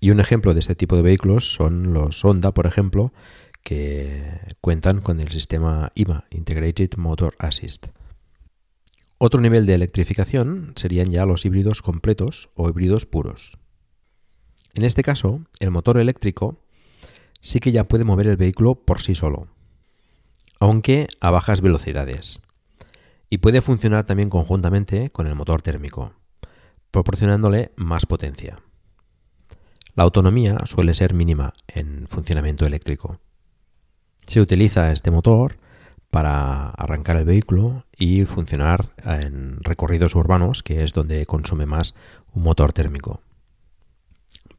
Y 0.00 0.10
un 0.10 0.18
ejemplo 0.18 0.54
de 0.54 0.60
este 0.60 0.74
tipo 0.74 0.96
de 0.96 1.02
vehículos 1.02 1.52
son 1.52 1.92
los 1.92 2.24
Honda, 2.24 2.52
por 2.52 2.66
ejemplo, 2.66 3.12
que 3.62 4.40
cuentan 4.60 5.00
con 5.00 5.20
el 5.20 5.28
sistema 5.28 5.92
IMA, 5.94 6.24
Integrated 6.30 6.96
Motor 6.96 7.36
Assist. 7.38 7.88
Otro 9.18 9.40
nivel 9.40 9.66
de 9.66 9.74
electrificación 9.74 10.72
serían 10.76 11.10
ya 11.10 11.26
los 11.26 11.44
híbridos 11.44 11.80
completos 11.80 12.50
o 12.54 12.68
híbridos 12.68 13.06
puros. 13.06 13.58
En 14.74 14.84
este 14.84 15.02
caso, 15.02 15.42
el 15.60 15.70
motor 15.70 15.98
eléctrico 15.98 16.58
sí 17.40 17.60
que 17.60 17.72
ya 17.72 17.84
puede 17.84 18.04
mover 18.04 18.26
el 18.26 18.36
vehículo 18.36 18.74
por 18.74 19.00
sí 19.00 19.14
solo, 19.14 19.48
aunque 20.58 21.08
a 21.20 21.30
bajas 21.30 21.60
velocidades, 21.60 22.40
y 23.28 23.38
puede 23.38 23.60
funcionar 23.60 24.06
también 24.06 24.30
conjuntamente 24.30 25.08
con 25.10 25.26
el 25.26 25.34
motor 25.34 25.62
térmico, 25.62 26.14
proporcionándole 26.90 27.72
más 27.76 28.06
potencia. 28.06 28.60
La 29.94 30.04
autonomía 30.04 30.58
suele 30.64 30.94
ser 30.94 31.14
mínima 31.14 31.52
en 31.68 32.06
funcionamiento 32.08 32.64
eléctrico. 32.64 33.20
Se 34.26 34.40
utiliza 34.40 34.92
este 34.92 35.10
motor 35.10 35.56
para 36.10 36.70
arrancar 36.70 37.16
el 37.16 37.24
vehículo 37.24 37.86
y 37.96 38.24
funcionar 38.24 38.90
en 39.04 39.58
recorridos 39.62 40.14
urbanos, 40.14 40.62
que 40.62 40.84
es 40.84 40.92
donde 40.92 41.24
consume 41.24 41.66
más 41.66 41.94
un 42.34 42.42
motor 42.42 42.72
térmico. 42.72 43.22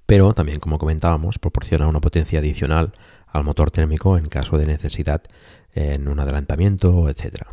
Pero 0.05 0.33
también, 0.33 0.59
como 0.59 0.79
comentábamos, 0.79 1.39
proporciona 1.39 1.87
una 1.87 2.01
potencia 2.01 2.39
adicional 2.39 2.91
al 3.27 3.43
motor 3.43 3.71
térmico 3.71 4.17
en 4.17 4.25
caso 4.25 4.57
de 4.57 4.65
necesidad 4.65 5.21
en 5.73 6.07
un 6.07 6.19
adelantamiento, 6.19 7.09
etc. 7.09 7.47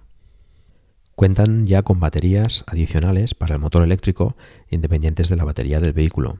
Cuentan 1.14 1.66
ya 1.66 1.82
con 1.82 2.00
baterías 2.00 2.64
adicionales 2.66 3.34
para 3.34 3.54
el 3.54 3.60
motor 3.60 3.82
eléctrico 3.82 4.36
independientes 4.70 5.28
de 5.28 5.36
la 5.36 5.44
batería 5.44 5.80
del 5.80 5.92
vehículo 5.92 6.38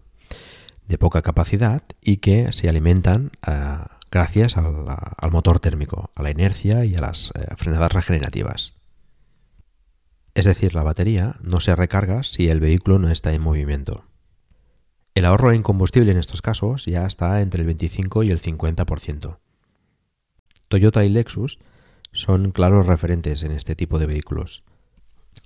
de 0.89 0.99
poca 0.99 1.23
capacidad 1.23 1.83
y 2.01 2.17
que 2.17 2.53
se 2.53 2.69
alimentan 2.69 3.31
eh, 3.47 3.77
gracias 4.11 4.57
al, 4.57 5.31
motor 5.31 5.61
térmico, 5.61 6.11
a 6.15 6.23
la 6.23 6.31
inercia 6.31 6.85
y 6.85 6.95
a 6.95 7.01
las 7.01 7.33
eh, 7.35 7.47
frenadas 7.57 7.93
regenerativas. 7.93 8.75
Es 10.35 10.45
decir, 10.45 10.75
la 10.75 10.83
batería 10.83 11.37
no 11.43 11.61
se 11.61 11.75
recarga 11.75 12.23
si 12.23 12.49
el 12.49 12.61
vehículo 12.61 12.99
no 12.99 13.11
está 13.11 13.33
en 13.33 13.43
movimiento. 13.43 14.05
El 15.15 15.25
ahorro 15.25 15.53
en 15.53 15.63
combustible 15.63 16.13
en 16.13 16.19
estos 16.19 16.41
casos 16.41 16.87
ya 16.87 17.05
está 17.05 17.41
entre 17.41 17.63
el 17.63 17.67
25 17.67 18.23
y 18.23 18.31
el 18.31 18.41
50%. 18.41 19.39
Toyota 20.69 21.05
y 21.05 21.09
Lexus 21.09 21.59
son 22.13 22.53
claros 22.53 22.87
referentes 22.87 23.43
en 23.43 23.51
este 23.51 23.75
tipo 23.75 23.99
de 23.99 24.07
vehículos, 24.07 24.63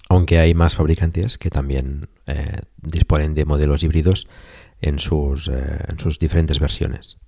aunque 0.09 0.39
hay 0.39 0.55
más 0.55 0.75
fabricantes 0.75 1.39
que 1.39 1.51
también 1.51 2.09
eh, 2.27 2.63
disponen 2.77 3.35
de 3.35 3.47
modelos 3.47 3.83
híbridos 3.83 4.29
en 4.81 4.99
sus, 4.99 5.49
eh, 5.49 5.79
en 5.89 5.99
sus 5.99 6.19
diferentes 6.19 6.61
versiones. 6.61 7.19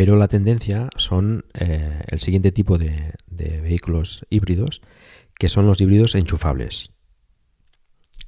Pero 0.00 0.16
la 0.16 0.28
tendencia 0.28 0.88
son 0.96 1.44
eh, 1.52 2.00
el 2.06 2.20
siguiente 2.20 2.52
tipo 2.52 2.78
de, 2.78 3.12
vehículos 3.28 4.24
híbridos, 4.30 4.80
que 5.38 5.50
son 5.50 5.66
los 5.66 5.78
híbridos 5.78 6.14
enchufables. 6.14 6.88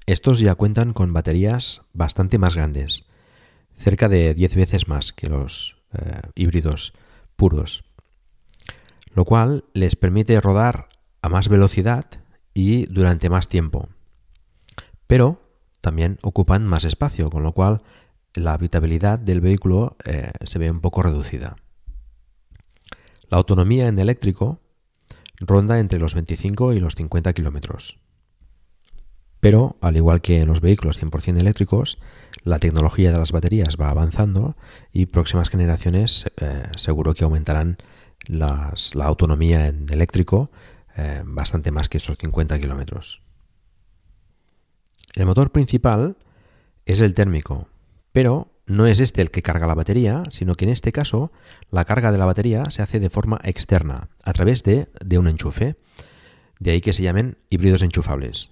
Estos 0.04 0.40
ya 0.40 0.54
cuentan 0.54 0.92
con 0.92 1.14
baterías 1.14 1.80
bastante 1.94 2.36
más 2.36 2.56
grandes, 2.56 3.06
cerca 3.72 4.10
de 4.10 4.34
10 4.34 4.54
veces 4.54 4.86
más 4.86 5.14
que 5.14 5.30
los 5.30 5.78
eh, 5.94 6.20
híbridos 6.34 6.92
puros, 7.36 7.84
lo 9.14 9.24
cual 9.24 9.64
les 9.72 9.96
permite 9.96 10.38
rodar 10.42 10.88
a 11.22 11.30
más 11.30 11.48
velocidad 11.48 12.04
y 12.52 12.84
durante 12.84 13.30
más 13.30 13.48
tiempo. 13.48 13.88
Pero 15.06 15.40
también 15.80 16.18
ocupan 16.22 16.66
más 16.66 16.84
espacio, 16.84 17.30
con 17.30 17.42
lo 17.42 17.52
cual 17.52 17.80
la 18.34 18.52
habitabilidad 18.52 19.18
del 19.18 19.40
vehículo 19.40 19.96
eh, 20.04 20.32
se 20.44 20.58
ve 20.58 20.70
un 20.70 20.82
poco 20.82 21.02
reducida. 21.02 21.56
La 23.32 23.38
autonomía 23.38 23.88
en 23.88 23.98
eléctrico 23.98 24.60
ronda 25.40 25.78
entre 25.78 25.98
los 25.98 26.12
25 26.12 26.74
y 26.74 26.80
los 26.80 26.96
50 26.96 27.32
kilómetros. 27.32 27.98
Pero, 29.40 29.78
al 29.80 29.96
igual 29.96 30.20
que 30.20 30.42
en 30.42 30.48
los 30.48 30.60
vehículos 30.60 31.02
100% 31.02 31.38
eléctricos, 31.38 31.98
la 32.44 32.58
tecnología 32.58 33.10
de 33.10 33.16
las 33.16 33.32
baterías 33.32 33.78
va 33.80 33.88
avanzando 33.88 34.54
y 34.92 35.06
próximas 35.06 35.48
generaciones 35.48 36.26
eh, 36.36 36.64
seguro 36.76 37.14
que 37.14 37.24
aumentarán 37.24 37.78
la 38.28 38.74
autonomía 38.96 39.66
en 39.66 39.86
eléctrico 39.90 40.50
eh, 40.98 41.22
bastante 41.24 41.70
más 41.70 41.88
que 41.88 41.96
esos 41.96 42.18
50 42.18 42.60
kilómetros. 42.60 43.22
El 45.14 45.24
motor 45.24 45.52
principal 45.52 46.18
es 46.84 47.00
el 47.00 47.14
térmico, 47.14 47.66
pero 48.12 48.51
no 48.66 48.86
es 48.86 49.00
este 49.00 49.22
el 49.22 49.30
que 49.30 49.42
carga 49.42 49.66
la 49.66 49.74
batería, 49.74 50.22
sino 50.30 50.54
que 50.54 50.64
en 50.64 50.70
este 50.70 50.92
caso 50.92 51.32
la 51.70 51.84
carga 51.84 52.12
de 52.12 52.18
la 52.18 52.26
batería 52.26 52.70
se 52.70 52.82
hace 52.82 53.00
de 53.00 53.10
forma 53.10 53.40
externa, 53.42 54.08
a 54.22 54.32
través 54.32 54.62
de, 54.62 54.88
de 55.04 55.18
un 55.18 55.28
enchufe. 55.28 55.76
De 56.60 56.70
ahí 56.70 56.80
que 56.80 56.92
se 56.92 57.02
llamen 57.02 57.38
híbridos 57.50 57.82
enchufables. 57.82 58.50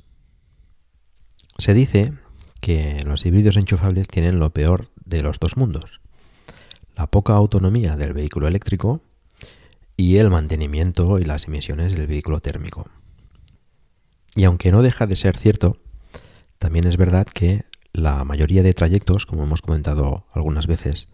Se 1.59 1.75
dice 1.75 2.13
que 2.61 2.99
los 3.07 3.25
híbridos 3.25 3.57
enchufables 3.57 4.09
tienen 4.09 4.39
lo 4.39 4.51
peor 4.51 4.89
de 5.05 5.23
los 5.23 5.39
dos 5.39 5.57
mundos. 5.57 6.01
La 6.97 7.07
poca 7.07 7.35
autonomía 7.35 7.97
del 7.97 8.13
vehículo 8.13 8.49
eléctrico 8.49 9.01
y 9.97 10.17
el 10.17 10.31
mantenimiento 10.31 11.19
y 11.19 11.25
las 11.25 11.47
emisiones 11.47 11.95
del 11.95 12.07
vehículo 12.07 12.41
térmico. 12.41 12.89
Y 14.35 14.45
aunque 14.45 14.73
no 14.73 14.83
deja 14.83 15.07
de 15.07 15.17
ser 15.17 15.37
cierto, 15.37 15.77
también 16.59 16.87
es 16.87 16.97
verdad 16.97 17.27
que 17.27 17.65
la 17.93 18.25
mayoría 18.25 18.63
de 18.63 18.75
trayectos, 18.75 19.27
como 19.27 19.45
hemos 19.45 19.63
comentado 19.63 20.25
algunas 20.33 20.67
veces, 20.67 21.09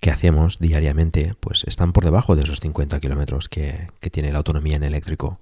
que 0.00 0.10
hacemos 0.10 0.58
diariamente, 0.58 1.34
pues 1.40 1.64
están 1.64 1.92
por 1.92 2.04
debajo 2.04 2.36
de 2.36 2.42
esos 2.42 2.60
50 2.60 3.00
kilómetros 3.00 3.48
que, 3.48 3.88
tiene 4.12 4.32
la 4.32 4.38
autonomía 4.38 4.76
en 4.76 4.84
eléctrico. 4.84 5.40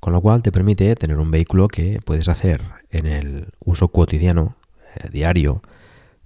Con 0.00 0.12
lo 0.12 0.20
cual 0.20 0.42
te 0.42 0.52
permite 0.52 0.94
tener 0.96 1.18
un 1.18 1.30
vehículo 1.30 1.68
que 1.68 2.00
puedes 2.04 2.28
hacer 2.28 2.62
en 2.90 3.06
el 3.06 3.48
uso 3.64 3.88
cotidiano, 3.88 4.56
eh, 4.96 5.08
diario, 5.12 5.62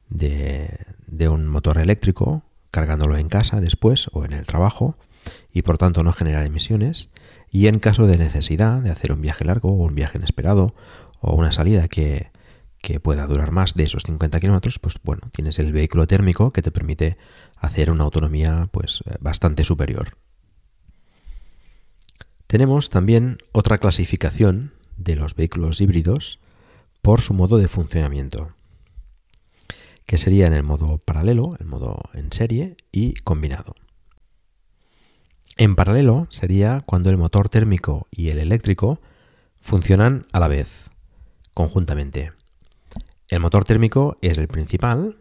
de, 0.09 0.79
de 1.07 1.29
un 1.29 1.47
motor 1.49 1.79
eléctrico, 1.79 2.43
cargándolo 2.71 3.17
en 3.17 3.29
casa 3.29 3.61
después 3.61 4.09
o 4.13 4.25
en 4.25 4.33
el 4.33 4.45
trabajo, 4.47 4.97
y 5.53 5.63
por 5.63 5.79
tanto 5.79 6.03
no 6.03 6.13
generar 6.13 6.45
emisiones. 6.45 7.09
Y 7.51 7.67
en 7.67 7.79
caso 7.79 8.07
de 8.07 8.19
necesidad 8.19 8.83
de 8.83 8.91
hacer 8.91 9.13
un 9.13 9.21
viaje 9.21 9.45
largo 9.45 9.71
o 9.71 9.85
un 9.87 9.95
viaje 9.95 10.19
inesperado 10.19 10.75
o 11.21 11.35
una 11.35 11.53
salida 11.53 11.89
que, 11.89 12.31
que 12.83 13.01
pueda 13.01 13.27
durar 13.27 13.53
más 13.53 13.75
de 13.75 13.85
esos 13.85 14.03
50 14.03 14.41
kilómetros, 14.41 14.79
pues 14.79 14.97
bueno, 15.03 15.23
tienes 15.33 15.59
el 15.59 15.73
vehículo 15.73 16.07
térmico 16.07 16.51
que 16.51 16.63
te 16.63 16.73
permite 16.73 17.17
hacer 17.57 17.91
una 17.91 18.05
autonomía 18.05 18.69
pues 18.73 19.03
eh, 19.07 19.15
bastante 19.21 19.65
superior. 19.65 20.19
Tenemos 22.49 22.91
también 22.91 23.39
otra 23.53 23.79
clasificación 23.79 24.75
de 24.97 25.17
los 25.17 25.35
vehículos 25.37 25.81
híbridos 25.81 26.41
por 27.01 27.21
su 27.21 27.35
modo 27.35 27.57
de 27.57 27.69
funcionamiento, 27.69 28.53
que 30.05 30.19
sería 30.19 30.47
en 30.47 30.53
el 30.53 30.63
modo 30.63 30.99
paralelo, 30.99 31.51
el 31.61 31.67
modo 31.67 32.01
en 32.13 32.33
serie 32.33 32.77
y 32.91 33.15
combinado. 33.15 33.75
En 35.57 35.77
paralelo 35.77 36.27
sería 36.31 36.83
cuando 36.85 37.11
el 37.11 37.17
motor 37.17 37.49
térmico 37.49 38.09
y 38.11 38.31
el 38.31 38.39
eléctrico 38.39 39.01
funcionan 39.57 40.27
a 40.33 40.41
la 40.41 40.49
vez, 40.49 40.91
conjuntamente. 41.55 42.33
El 43.33 43.41
motor 43.41 43.65
térmico 43.65 44.19
es 44.21 44.37
el 44.37 44.47
principal 44.47 45.17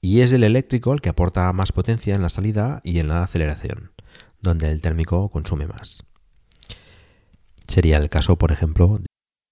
y 0.00 0.22
es 0.22 0.32
el 0.32 0.42
eléctrico 0.42 0.92
el 0.92 1.00
que 1.00 1.10
aporta 1.10 1.52
más 1.52 1.70
potencia 1.70 2.12
en 2.12 2.22
la 2.22 2.28
salida 2.28 2.80
y 2.82 2.98
en 2.98 3.06
la 3.06 3.22
aceleración, 3.22 3.92
donde 4.40 4.68
el 4.68 4.80
térmico 4.80 5.28
consume 5.28 5.68
más. 5.68 6.02
Sería 7.68 7.98
el 7.98 8.10
caso, 8.10 8.36
por 8.36 8.50
ejemplo, 8.50 8.98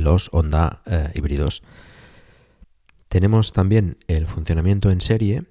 Los 0.00 0.30
Honda 0.32 0.82
eh, 0.86 1.10
híbridos. 1.14 1.62
Tenemos 3.08 3.52
también 3.52 3.98
el 4.08 4.26
funcionamiento 4.26 4.90
en 4.90 5.00
serie, 5.00 5.44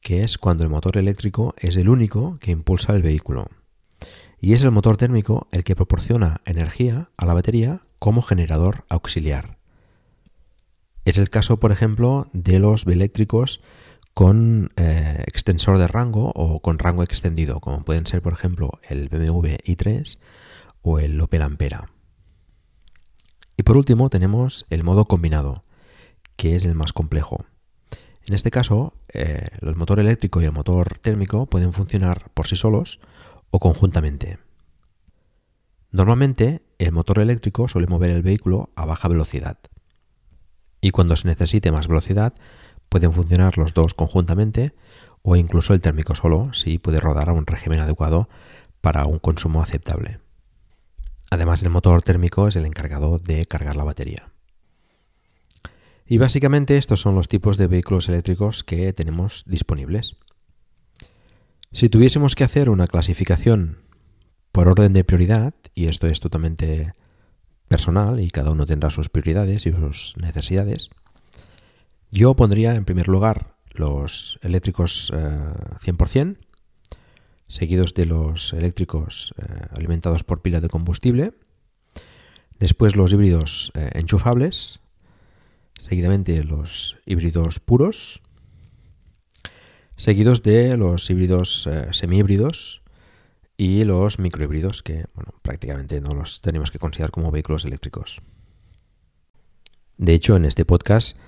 que 0.00 0.24
es 0.24 0.36
cuando 0.38 0.64
el 0.64 0.70
motor 0.70 0.98
eléctrico 0.98 1.54
es 1.58 1.76
el 1.76 1.88
único 1.88 2.38
que 2.40 2.50
impulsa 2.50 2.94
el 2.94 3.02
vehículo. 3.02 3.46
Y 4.40 4.54
es 4.54 4.62
el 4.62 4.72
motor 4.72 4.96
térmico 4.96 5.46
el 5.52 5.62
que 5.62 5.76
proporciona 5.76 6.40
energía 6.44 7.10
a 7.16 7.26
la 7.26 7.34
batería 7.34 7.82
como 8.00 8.22
generador 8.22 8.84
auxiliar. 8.88 9.58
Es 11.04 11.18
el 11.18 11.30
caso, 11.30 11.58
por 11.58 11.70
ejemplo, 11.70 12.28
de 12.32 12.58
los 12.58 12.86
eléctricos 12.86 13.60
con 14.14 14.72
eh, 14.76 15.22
extensor 15.26 15.78
de 15.78 15.88
rango 15.88 16.32
o 16.34 16.60
con 16.60 16.78
rango 16.78 17.02
extendido, 17.02 17.60
como 17.60 17.84
pueden 17.84 18.06
ser, 18.06 18.22
por 18.22 18.32
ejemplo, 18.32 18.80
el 18.88 19.08
BMW 19.08 19.56
i3 19.64 20.18
o 20.82 20.98
el 20.98 21.20
Opel 21.20 21.42
Ampera. 21.42 21.88
Y 23.62 23.64
por 23.64 23.76
último 23.76 24.10
tenemos 24.10 24.66
el 24.70 24.82
modo 24.82 25.04
combinado, 25.04 25.62
que 26.34 26.56
es 26.56 26.64
el 26.64 26.74
más 26.74 26.92
complejo. 26.92 27.44
En 28.26 28.34
este 28.34 28.50
caso, 28.50 28.92
eh, 29.14 29.50
el 29.60 29.76
motor 29.76 30.00
eléctrico 30.00 30.42
y 30.42 30.46
el 30.46 30.50
motor 30.50 30.98
térmico 30.98 31.46
pueden 31.46 31.72
funcionar 31.72 32.28
por 32.34 32.48
sí 32.48 32.56
solos 32.56 32.98
o 33.52 33.60
conjuntamente. 33.60 34.40
Normalmente, 35.92 36.62
el 36.80 36.90
motor 36.90 37.20
eléctrico 37.20 37.68
suele 37.68 37.86
mover 37.86 38.10
el 38.10 38.22
vehículo 38.22 38.70
a 38.74 38.84
baja 38.84 39.06
velocidad. 39.06 39.58
Y 40.80 40.90
cuando 40.90 41.14
se 41.14 41.28
necesite 41.28 41.70
más 41.70 41.86
velocidad, 41.86 42.34
pueden 42.88 43.12
funcionar 43.12 43.58
los 43.58 43.74
dos 43.74 43.94
conjuntamente 43.94 44.74
o 45.22 45.36
incluso 45.36 45.72
el 45.72 45.82
térmico 45.82 46.16
solo 46.16 46.52
si 46.52 46.78
puede 46.78 46.98
rodar 46.98 47.28
a 47.28 47.32
un 47.32 47.46
régimen 47.46 47.80
adecuado 47.80 48.28
para 48.80 49.04
un 49.04 49.20
consumo 49.20 49.62
aceptable. 49.62 50.21
Además, 51.32 51.62
el 51.62 51.70
motor 51.70 52.02
térmico 52.02 52.46
es 52.46 52.56
el 52.56 52.66
encargado 52.66 53.16
de 53.16 53.46
cargar 53.46 53.74
la 53.74 53.84
batería. 53.84 54.28
Y 56.06 56.18
básicamente 56.18 56.76
estos 56.76 57.00
son 57.00 57.14
los 57.14 57.26
tipos 57.26 57.56
de 57.56 57.68
vehículos 57.68 58.10
eléctricos 58.10 58.62
que 58.64 58.92
tenemos 58.92 59.42
disponibles. 59.46 60.16
Si 61.72 61.88
tuviésemos 61.88 62.34
que 62.34 62.44
hacer 62.44 62.68
una 62.68 62.86
clasificación 62.86 63.78
por 64.52 64.68
orden 64.68 64.92
de 64.92 65.04
prioridad, 65.04 65.54
y 65.74 65.86
esto 65.86 66.06
es 66.06 66.20
totalmente 66.20 66.92
personal 67.66 68.20
y 68.20 68.30
cada 68.30 68.50
uno 68.50 68.66
tendrá 68.66 68.90
sus 68.90 69.08
prioridades 69.08 69.64
y 69.64 69.72
sus 69.72 70.12
necesidades, 70.20 70.90
yo 72.10 72.36
pondría 72.36 72.74
en 72.74 72.84
primer 72.84 73.08
lugar 73.08 73.56
los 73.70 74.38
eléctricos 74.42 75.10
100%, 75.10 76.36
eh, 76.36 76.41
seguidos 77.52 77.92
de 77.92 78.06
los 78.06 78.54
eléctricos 78.54 79.34
eh, 79.36 79.66
alimentados 79.76 80.24
por 80.24 80.40
pila 80.40 80.62
de 80.62 80.70
combustible, 80.70 81.34
después 82.58 82.96
los 82.96 83.12
híbridos 83.12 83.70
eh, 83.74 83.90
enchufables, 83.92 84.80
seguidamente 85.78 86.42
los 86.44 86.96
híbridos 87.04 87.60
puros, 87.60 88.22
seguidos 89.96 90.42
de 90.42 90.78
los 90.78 91.10
híbridos 91.10 91.68
eh, 91.70 91.88
semihíbridos 91.90 92.80
y 93.58 93.84
los 93.84 94.18
microhíbridos 94.18 94.82
que 94.82 95.04
bueno, 95.14 95.34
prácticamente 95.42 96.00
no 96.00 96.16
los 96.16 96.40
tenemos 96.40 96.70
que 96.70 96.78
considerar 96.78 97.10
como 97.10 97.30
vehículos 97.30 97.66
eléctricos. 97.66 98.22
De 99.98 100.14
hecho, 100.14 100.36
en 100.36 100.46
este 100.46 100.64
podcast, 100.64 101.18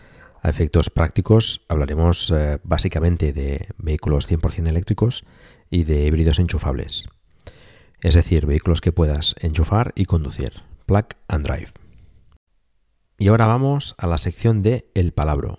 a 0.45 0.51
efectos 0.51 0.91
prácticos, 0.91 1.63
hablaremos 1.69 2.33
básicamente 2.63 3.33
de 3.33 3.69
vehículos 3.79 4.31
100% 4.31 4.69
eléctricos 4.69 5.25
y 5.71 5.85
de 5.85 6.05
híbridos 6.05 6.39
enchufables. 6.39 7.09
Es 8.03 8.15
decir, 8.15 8.45
vehículos 8.45 8.83
que 8.83 8.93
puedas 8.93 9.35
enchufar 9.41 9.93
y 9.97 10.05
conducir. 10.05 10.63
Plug 10.85 11.07
and 11.29 11.47
drive. 11.47 11.73
Y 13.19 13.29
ahora 13.29 13.47
vamos 13.47 13.95
a 13.97 14.07
la 14.07 14.19
sección 14.19 14.59
de 14.59 14.91
El 14.95 15.13
Palabro. 15.13 15.57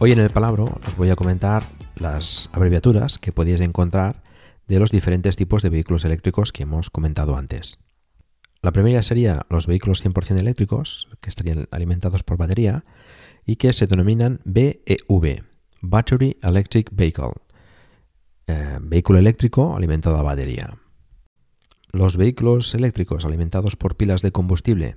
Hoy 0.00 0.10
en 0.10 0.18
El 0.18 0.30
Palabro 0.30 0.80
os 0.88 0.96
voy 0.96 1.10
a 1.10 1.16
comentar 1.16 1.62
las 1.94 2.50
abreviaturas 2.52 3.18
que 3.18 3.32
podéis 3.32 3.60
encontrar 3.60 4.22
de 4.66 4.80
los 4.80 4.90
diferentes 4.90 5.36
tipos 5.36 5.62
de 5.62 5.70
vehículos 5.70 6.04
eléctricos 6.04 6.50
que 6.50 6.64
hemos 6.64 6.90
comentado 6.90 7.36
antes. 7.36 7.78
La 8.60 8.72
primera 8.72 9.02
sería 9.02 9.46
los 9.50 9.66
vehículos 9.66 10.04
100% 10.04 10.38
eléctricos, 10.38 11.08
que 11.20 11.30
estarían 11.30 11.68
alimentados 11.70 12.22
por 12.22 12.36
batería 12.36 12.84
y 13.46 13.56
que 13.56 13.72
se 13.72 13.86
denominan 13.86 14.40
BEV, 14.44 15.44
Battery 15.80 16.36
Electric 16.42 16.90
Vehicle, 16.92 17.32
eh, 18.48 18.78
vehículo 18.80 19.20
eléctrico 19.20 19.76
alimentado 19.76 20.16
a 20.16 20.22
batería. 20.22 20.78
Los 21.92 22.16
vehículos 22.16 22.74
eléctricos 22.74 23.24
alimentados 23.24 23.76
por 23.76 23.96
pilas 23.96 24.22
de 24.22 24.32
combustible 24.32 24.96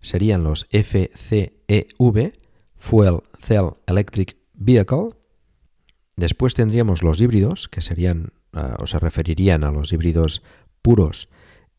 serían 0.00 0.44
los 0.44 0.66
FCEV, 0.70 2.32
Fuel 2.76 3.20
Cell 3.38 3.70
Electric 3.86 4.36
Vehicle. 4.54 5.10
Después 6.16 6.54
tendríamos 6.54 7.02
los 7.02 7.20
híbridos, 7.20 7.68
que 7.68 7.80
serían 7.80 8.32
eh, 8.52 8.74
o 8.78 8.86
se 8.86 8.98
referirían 8.98 9.64
a 9.64 9.70
los 9.70 9.92
híbridos 9.92 10.42
puros 10.82 11.28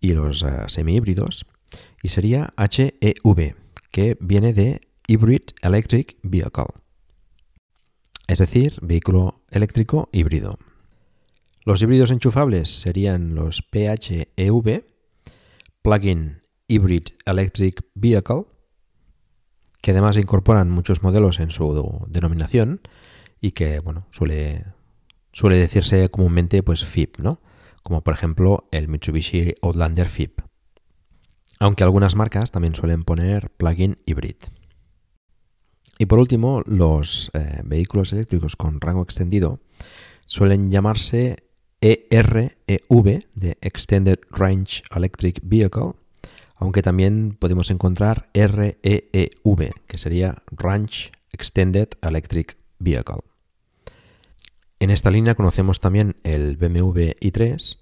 y 0.01 0.13
los 0.13 0.41
uh, 0.41 0.67
semihíbridos. 0.67 1.45
Y 2.03 2.09
sería 2.09 2.53
HEV, 2.57 3.55
que 3.91 4.17
viene 4.19 4.53
de 4.53 4.81
Hybrid 5.07 5.41
Electric 5.61 6.17
Vehicle, 6.23 6.73
es 8.27 8.39
decir, 8.39 8.77
vehículo 8.81 9.43
eléctrico 9.51 10.09
híbrido. 10.11 10.57
Los 11.63 11.81
híbridos 11.81 12.11
enchufables 12.11 12.69
serían 12.69 13.35
los 13.35 13.61
PHEV, 13.61 14.85
Plug-in 15.81 16.41
Hybrid 16.67 17.03
Electric 17.25 17.85
Vehicle, 17.93 18.45
que 19.81 19.91
además 19.91 20.17
incorporan 20.17 20.71
muchos 20.71 21.03
modelos 21.03 21.39
en 21.39 21.49
su 21.49 22.05
denominación 22.07 22.81
y 23.41 23.51
que, 23.51 23.79
bueno, 23.79 24.07
suele, 24.11 24.65
suele 25.33 25.57
decirse 25.57 26.09
comúnmente 26.09 26.63
pues 26.63 26.85
FIP, 26.85 27.19
¿no? 27.19 27.41
Como 27.83 28.03
por 28.03 28.13
ejemplo 28.13 28.67
el 28.71 28.87
Mitsubishi 28.87 29.55
Outlander 29.61 30.07
FIP. 30.07 30.41
Aunque 31.59 31.83
algunas 31.83 32.15
marcas 32.15 32.51
también 32.51 32.75
suelen 32.75 33.03
poner 33.03 33.51
plug-in 33.51 33.99
hybrid. 34.05 34.35
Y 35.97 36.07
por 36.07 36.17
último, 36.17 36.63
los 36.65 37.29
eh, 37.33 37.61
vehículos 37.63 38.11
eléctricos 38.13 38.55
con 38.55 38.81
rango 38.81 39.03
extendido 39.03 39.59
suelen 40.25 40.71
llamarse 40.71 41.43
EREV 41.81 43.25
de 43.35 43.57
Extended 43.61 44.19
Range 44.29 44.83
Electric 44.95 45.39
Vehicle, 45.43 45.93
aunque 46.55 46.81
también 46.81 47.35
podemos 47.39 47.71
encontrar 47.71 48.29
REEV, 48.33 49.73
que 49.87 49.97
sería 49.97 50.43
Range 50.51 51.11
Extended 51.31 51.89
Electric 52.01 52.57
Vehicle. 52.79 53.30
En 54.81 54.89
esta 54.89 55.11
línea 55.11 55.35
conocemos 55.35 55.79
también 55.79 56.15
el 56.23 56.57
BMW 56.57 57.13
i3, 57.21 57.77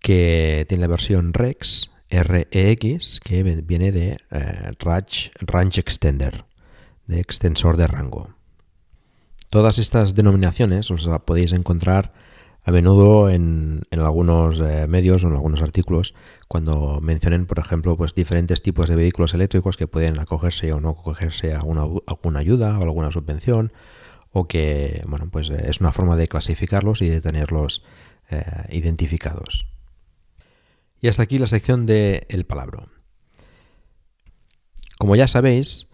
que 0.00 0.66
tiene 0.68 0.82
la 0.82 0.88
versión 0.88 1.32
REX, 1.32 1.92
REX, 2.10 3.20
que 3.20 3.44
viene 3.44 3.92
de 3.92 4.18
eh, 4.32 4.72
range, 4.80 5.30
range 5.38 5.80
Extender, 5.80 6.46
de 7.06 7.20
extensor 7.20 7.76
de 7.76 7.86
rango. 7.86 8.30
Todas 9.50 9.78
estas 9.78 10.16
denominaciones 10.16 10.90
os 10.90 11.06
las 11.06 11.20
podéis 11.20 11.52
encontrar 11.52 12.12
a 12.64 12.72
menudo 12.72 13.30
en, 13.30 13.82
algunos 13.92 14.58
eh, 14.58 14.88
medios 14.88 15.22
o 15.22 15.28
en 15.28 15.34
algunos 15.34 15.62
artículos 15.62 16.16
cuando 16.48 16.98
mencionen, 17.00 17.46
por 17.46 17.60
ejemplo, 17.60 17.96
pues 17.96 18.16
diferentes 18.16 18.62
tipos 18.62 18.88
de 18.88 18.96
vehículos 18.96 19.32
eléctricos 19.32 19.76
que 19.76 19.86
pueden 19.86 20.20
acogerse 20.20 20.72
o 20.72 20.80
no 20.80 20.88
acogerse 20.90 21.54
a 21.54 21.60
alguna 21.60 22.40
ayuda 22.40 22.76
o 22.80 22.82
alguna 22.82 23.12
subvención 23.12 23.72
o 24.32 24.46
que, 24.46 25.02
bueno, 25.08 25.28
pues 25.30 25.50
eh, 25.50 25.64
es 25.68 25.80
una 25.80 25.92
forma 25.92 26.16
de 26.16 26.28
clasificarlos 26.28 27.02
y 27.02 27.08
de 27.08 27.20
tenerlos 27.20 27.82
eh, 28.30 28.44
identificados. 28.70 29.66
Y 31.00 31.08
hasta 31.08 31.22
aquí 31.22 31.38
la 31.38 31.46
sección 31.46 31.86
de 31.86 32.26
El 32.28 32.44
Palabro. 32.44 32.88
Como 34.98 35.16
ya 35.16 35.28
sabéis, 35.28 35.90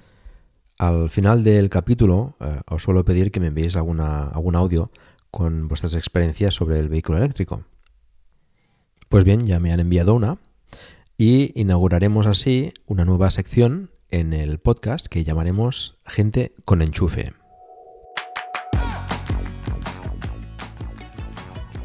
al 0.79 1.11
final 1.11 1.45
del 1.45 1.69
capítulo 1.69 2.37
os 2.67 2.83
suelo 2.83 3.05
pedir 3.05 3.31
que 3.31 3.39
me 3.39 3.47
enviéis 3.47 3.77
algún 3.77 4.01
audio 4.01 4.91
con 5.31 5.69
vuestras 5.69 5.95
experiencias 5.95 6.55
sobre 6.55 6.81
el 6.81 6.89
vehículo 6.89 7.19
eléctrico. 7.19 7.65
Pues 9.09 9.23
bien, 9.23 9.47
ya 9.47 9.61
me 9.61 9.73
han 9.73 9.81
enviado 9.81 10.15
una 10.15 10.39
y 11.17 11.53
inauguraremos 11.61 12.27
así 12.27 12.73
una 12.87 13.05
nueva 13.05 13.31
sección 13.31 13.91
en 14.11 14.33
el 14.33 14.59
podcast 14.59 15.07
que 15.07 15.25
llamaremos 15.25 15.99
Gente 16.05 16.53
con 16.65 16.83
enchufe. 16.83 17.46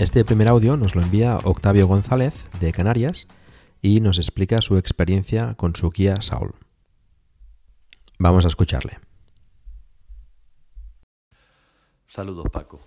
Este 0.02 0.26
primer 0.26 0.48
audio 0.48 0.78
nos 0.78 0.96
lo 0.96 1.04
envía 1.04 1.38
Octavio 1.44 1.86
González 1.86 2.50
de 2.60 2.72
Canarias 2.72 3.28
y 3.84 4.02
nos 4.02 4.18
explica 4.18 4.60
su 4.60 4.78
experiencia 4.78 5.54
con 5.54 5.76
su 5.76 5.92
Kia 5.92 6.22
Saul. 6.22 6.56
Vamos 8.18 8.46
a 8.46 8.48
escucharle. 8.48 8.98
Saludos 12.08 12.48
Paco. 12.52 12.82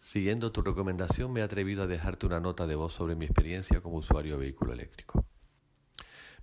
Siguiendo 0.00 0.52
tu 0.52 0.60
recomendación, 0.60 1.32
me 1.32 1.40
he 1.40 1.42
atrevido 1.42 1.84
a 1.84 1.86
dejarte 1.86 2.26
una 2.26 2.40
nota 2.40 2.66
de 2.66 2.74
voz 2.74 2.92
sobre 2.92 3.14
mi 3.14 3.24
experiencia 3.24 3.80
como 3.80 3.96
usuario 3.96 4.34
de 4.34 4.40
vehículo 4.40 4.74
eléctrico. 4.74 5.24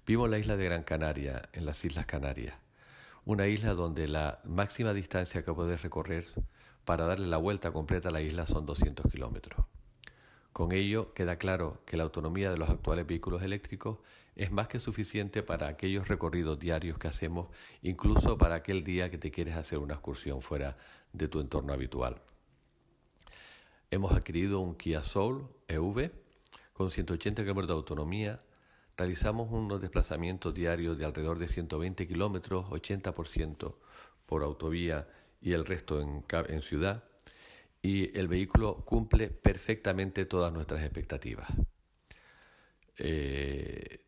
Vivo 0.03 0.25
en 0.25 0.31
la 0.31 0.39
isla 0.39 0.57
de 0.57 0.65
Gran 0.65 0.81
Canaria, 0.81 1.47
en 1.53 1.63
las 1.63 1.85
Islas 1.85 2.07
Canarias, 2.07 2.55
una 3.23 3.45
isla 3.45 3.75
donde 3.75 4.07
la 4.07 4.39
máxima 4.45 4.93
distancia 4.93 5.45
que 5.45 5.53
puedes 5.53 5.83
recorrer 5.83 6.25
para 6.85 7.05
darle 7.05 7.27
la 7.27 7.37
vuelta 7.37 7.71
completa 7.71 8.09
a 8.09 8.11
la 8.11 8.21
isla 8.21 8.47
son 8.47 8.65
200 8.65 9.11
kilómetros. 9.11 9.63
Con 10.57 10.71
ello 10.71 11.13
queda 11.13 11.37
claro 11.37 11.83
que 11.85 11.97
la 11.97 12.03
autonomía 12.03 12.49
de 12.49 12.57
los 12.57 12.67
actuales 12.67 13.05
vehículos 13.05 13.43
eléctricos 13.43 13.99
es 14.35 14.51
más 14.51 14.67
que 14.67 14.79
suficiente 14.79 15.43
para 15.43 15.67
aquellos 15.67 16.07
recorridos 16.07 16.57
diarios 16.57 16.97
que 16.97 17.07
hacemos, 17.07 17.49
incluso 17.83 18.39
para 18.39 18.55
aquel 18.55 18.83
día 18.83 19.11
que 19.11 19.19
te 19.19 19.29
quieres 19.29 19.55
hacer 19.55 19.77
una 19.77 19.93
excursión 19.93 20.41
fuera 20.41 20.75
de 21.13 21.27
tu 21.27 21.41
entorno 21.41 21.73
habitual. 21.73 22.23
Hemos 23.91 24.13
adquirido 24.13 24.59
un 24.59 24.73
Kia 24.73 25.03
Soul 25.03 25.47
EV 25.67 26.09
con 26.73 26.89
180 26.89 27.43
km 27.45 27.67
de 27.67 27.73
autonomía. 27.73 28.41
Realizamos 28.97 29.51
unos 29.51 29.79
desplazamientos 29.79 30.55
diarios 30.55 30.97
de 30.97 31.05
alrededor 31.05 31.37
de 31.37 31.49
120 31.49 32.07
kilómetros, 32.07 32.65
80% 32.65 33.75
por 34.25 34.41
autovía 34.41 35.07
y 35.39 35.53
el 35.53 35.67
resto 35.67 36.01
en, 36.01 36.25
en 36.47 36.61
ciudad. 36.63 37.03
Y 37.81 38.17
el 38.17 38.27
vehículo 38.27 38.83
cumple 38.85 39.29
perfectamente 39.29 40.25
todas 40.25 40.51
nuestras 40.51 40.81
expectativas. 40.83 41.47
Eh, 42.97 44.03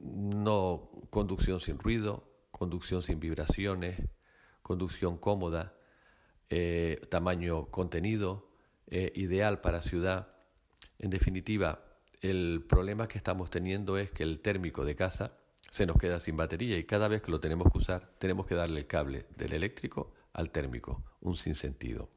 no 0.00 0.90
conducción 1.10 1.60
sin 1.60 1.78
ruido, 1.78 2.24
conducción 2.50 3.02
sin 3.02 3.20
vibraciones, 3.20 4.00
conducción 4.62 5.18
cómoda, 5.18 5.74
eh, 6.48 7.00
tamaño 7.10 7.66
contenido, 7.66 8.48
eh, 8.86 9.12
ideal 9.14 9.60
para 9.60 9.82
ciudad. 9.82 10.28
En 10.98 11.10
definitiva, 11.10 11.84
el 12.20 12.64
problema 12.68 13.08
que 13.08 13.18
estamos 13.18 13.50
teniendo 13.50 13.98
es 13.98 14.10
que 14.10 14.22
el 14.22 14.40
térmico 14.40 14.84
de 14.84 14.94
casa 14.96 15.38
se 15.70 15.86
nos 15.86 15.98
queda 15.98 16.20
sin 16.20 16.36
batería 16.36 16.78
y 16.78 16.84
cada 16.84 17.08
vez 17.08 17.22
que 17.22 17.30
lo 17.30 17.40
tenemos 17.40 17.70
que 17.70 17.78
usar 17.78 18.10
tenemos 18.18 18.46
que 18.46 18.54
darle 18.54 18.80
el 18.80 18.86
cable 18.86 19.26
del 19.36 19.52
eléctrico 19.52 20.14
al 20.32 20.50
térmico, 20.50 21.04
un 21.20 21.36
sinsentido. 21.36 22.08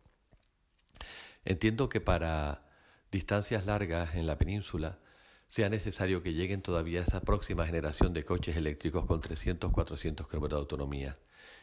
Entiendo 1.45 1.89
que 1.89 2.01
para 2.01 2.65
distancias 3.11 3.65
largas 3.65 4.15
en 4.15 4.27
la 4.27 4.37
península 4.37 4.99
sea 5.47 5.69
necesario 5.69 6.21
que 6.21 6.33
lleguen 6.33 6.61
todavía 6.61 7.01
esa 7.01 7.21
próxima 7.21 7.65
generación 7.65 8.13
de 8.13 8.23
coches 8.23 8.55
eléctricos 8.55 9.05
con 9.05 9.21
300-400 9.21 10.27
km 10.27 10.49
de 10.49 10.55
autonomía 10.55 11.17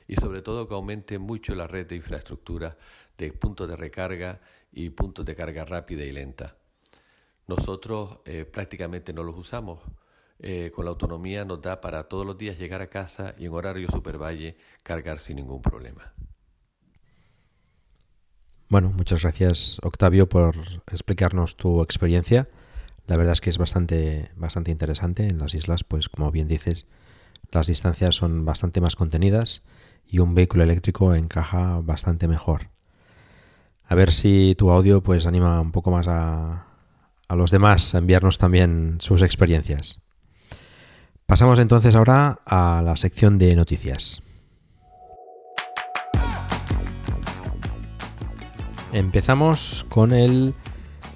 y 0.09 0.17
sobre 0.17 0.43
todo 0.43 0.69
que 0.69 0.75
aumente 0.75 1.19
mucho 1.19 1.55
la 1.55 1.67
red 1.67 1.87
de 1.87 1.97
infraestructura 1.97 2.77
de 3.17 3.33
puntos 3.33 3.69
de 3.69 3.77
recarga 3.77 4.41
y 4.73 4.91
puntos 4.91 5.25
de 5.25 5.35
carga 5.35 5.65
rápida 5.65 6.05
y 6.05 6.13
lenta. 6.13 6.57
Nosotros 7.47 8.19
eh, 8.25 8.45
prácticamente 8.45 9.13
no 9.13 9.23
los 9.23 9.37
usamos. 9.37 9.81
Eh, 10.39 10.71
con 10.75 10.85
la 10.85 10.91
autonomía 10.91 11.45
nos 11.45 11.63
da 11.63 11.81
para 11.81 12.09
todos 12.09 12.27
los 12.27 12.37
días 12.37 12.59
llegar 12.59 12.83
a 12.83 12.89
casa 12.89 13.35
y 13.39 13.47
en 13.47 13.53
horario 13.53 13.89
supervalle 13.89 14.57
cargar 14.83 15.21
sin 15.21 15.37
ningún 15.37 15.63
problema. 15.63 16.13
Bueno, 18.69 18.93
muchas 18.97 19.23
gracias 19.23 19.79
Octavio 19.83 20.29
por 20.29 20.57
explicarnos 20.91 21.57
tu 21.57 21.83
experiencia. 21.83 22.49
La 23.07 23.17
verdad 23.17 23.33
es 23.33 23.41
que 23.41 23.51
es 23.51 23.59
bastante, 23.59 24.31
bastante 24.35 24.73
interesante. 24.73 25.29
En 25.29 25.39
las 25.39 25.55
islas, 25.55 25.85
pues 25.85 26.09
como 26.09 26.33
bien 26.33 26.49
dices, 26.49 26.87
las 27.53 27.69
distancias 27.69 28.17
son 28.17 28.45
bastante 28.45 28.81
más 28.81 28.97
contenidas 28.97 29.63
y 30.05 30.19
un 30.19 30.35
vehículo 30.35 30.65
eléctrico 30.65 31.15
encaja 31.15 31.81
bastante 31.81 32.27
mejor. 32.27 32.71
A 33.85 33.95
ver 33.95 34.11
si 34.11 34.57
tu 34.59 34.71
audio 34.71 35.01
pues 35.01 35.27
anima 35.27 35.61
un 35.61 35.71
poco 35.71 35.93
más 35.93 36.09
a, 36.09 36.67
a 37.29 37.37
los 37.37 37.53
demás 37.53 37.95
a 37.95 37.99
enviarnos 37.99 38.39
también 38.39 38.97
sus 38.99 39.23
experiencias. 39.23 40.01
Pasamos 41.27 41.61
entonces 41.61 41.95
ahora 41.95 42.41
a 42.45 42.83
la 42.85 42.97
sección 42.97 43.39
de 43.39 43.55
noticias. 43.55 44.26
Empezamos 48.97 49.85
con 49.91 50.15
el 50.15 50.55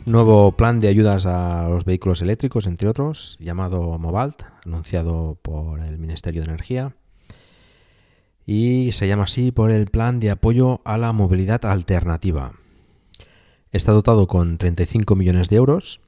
nuevo 0.05 0.53
plan 0.53 0.81
de 0.81 0.89
ayudas 0.89 1.25
a 1.25 1.67
los 1.67 1.87
vehículos 1.87 2.21
eléctricos, 2.21 2.67
entre 2.67 2.89
otros, 2.89 3.39
llamado 3.41 3.99
Mobalt, 3.99 4.43
anunciado 4.67 5.39
por 5.41 5.81
el 5.81 5.97
Ministerio 5.97 6.43
de 6.43 6.49
Energía. 6.49 6.95
Y 8.45 8.93
se 8.93 9.09
llama 9.09 9.23
así 9.23 9.51
por 9.51 9.71
el 9.71 9.87
Plan 9.87 10.21
de 10.21 10.31
Apoyo 10.31 10.83
a 10.85 10.99
la 10.99 11.15
Movilidad 11.15 11.65
Alternativa. 11.65 12.53
Está 13.73 13.93
dotado 13.93 14.27
con 14.27 14.59
35 14.59 15.17
millones 15.17 15.49
de 15.49 15.57
euros, 15.57 16.03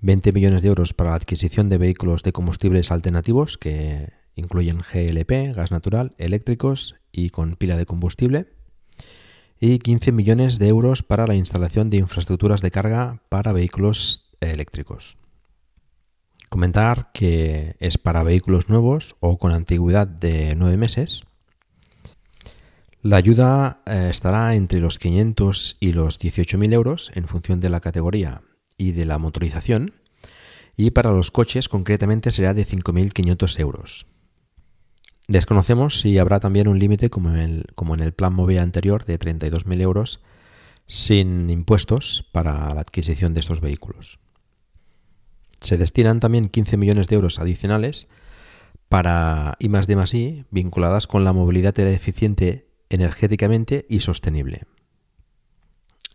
20 0.00 0.30
millones 0.30 0.62
de 0.62 0.68
euros 0.68 0.94
para 0.94 1.10
la 1.10 1.16
adquisición 1.16 1.68
de 1.68 1.78
vehículos 1.78 2.22
de 2.22 2.30
combustibles 2.30 2.92
alternativos 2.92 3.58
que 3.58 4.12
incluyen 4.36 4.78
GLP, 4.78 5.56
gas 5.56 5.72
natural, 5.72 6.14
eléctricos 6.18 6.94
y 7.10 7.30
con 7.30 7.56
pila 7.56 7.76
de 7.76 7.84
combustible 7.84 8.57
y 9.60 9.78
15 9.78 10.12
millones 10.12 10.58
de 10.58 10.68
euros 10.68 11.02
para 11.02 11.26
la 11.26 11.34
instalación 11.34 11.90
de 11.90 11.98
infraestructuras 11.98 12.60
de 12.60 12.70
carga 12.70 13.22
para 13.28 13.52
vehículos 13.52 14.30
eléctricos. 14.40 15.16
Comentar 16.48 17.10
que 17.12 17.76
es 17.78 17.98
para 17.98 18.22
vehículos 18.22 18.68
nuevos 18.68 19.16
o 19.20 19.38
con 19.38 19.52
antigüedad 19.52 20.06
de 20.06 20.54
9 20.56 20.76
meses. 20.76 21.22
La 23.02 23.16
ayuda 23.16 23.82
eh, 23.86 24.08
estará 24.10 24.54
entre 24.54 24.80
los 24.80 24.98
500 24.98 25.76
y 25.78 25.92
los 25.92 26.18
18.000 26.18 26.72
euros 26.72 27.10
en 27.14 27.28
función 27.28 27.60
de 27.60 27.68
la 27.68 27.80
categoría 27.80 28.42
y 28.76 28.92
de 28.92 29.04
la 29.04 29.18
motorización 29.18 29.92
y 30.76 30.92
para 30.92 31.10
los 31.12 31.30
coches 31.30 31.68
concretamente 31.68 32.30
será 32.30 32.54
de 32.54 32.64
5.500 32.64 33.60
euros. 33.60 34.06
Desconocemos 35.28 36.00
si 36.00 36.16
habrá 36.16 36.40
también 36.40 36.68
un 36.68 36.78
límite 36.78 37.10
como, 37.10 37.36
en 37.36 38.00
el, 38.00 38.12
plan 38.14 38.32
Movia 38.32 38.62
anterior 38.62 39.04
de 39.04 39.18
32.000 39.18 39.82
euros 39.82 40.20
sin 40.86 41.50
impuestos 41.50 42.26
para 42.32 42.74
la 42.74 42.80
adquisición 42.80 43.34
de 43.34 43.40
estos 43.40 43.60
vehículos. 43.60 44.20
Se 45.60 45.76
destinan 45.76 46.20
también 46.20 46.46
15 46.46 46.78
millones 46.78 47.08
de 47.08 47.16
euros 47.16 47.40
adicionales 47.40 48.08
para 48.88 49.56
I 49.58 49.68
más 49.68 49.86
D 49.86 49.96
I 50.14 50.46
vinculadas 50.50 51.06
con 51.06 51.24
la 51.24 51.34
movilidad 51.34 51.78
eficiente 51.78 52.70
energéticamente 52.88 53.84
y 53.90 54.00
sostenible. 54.00 54.62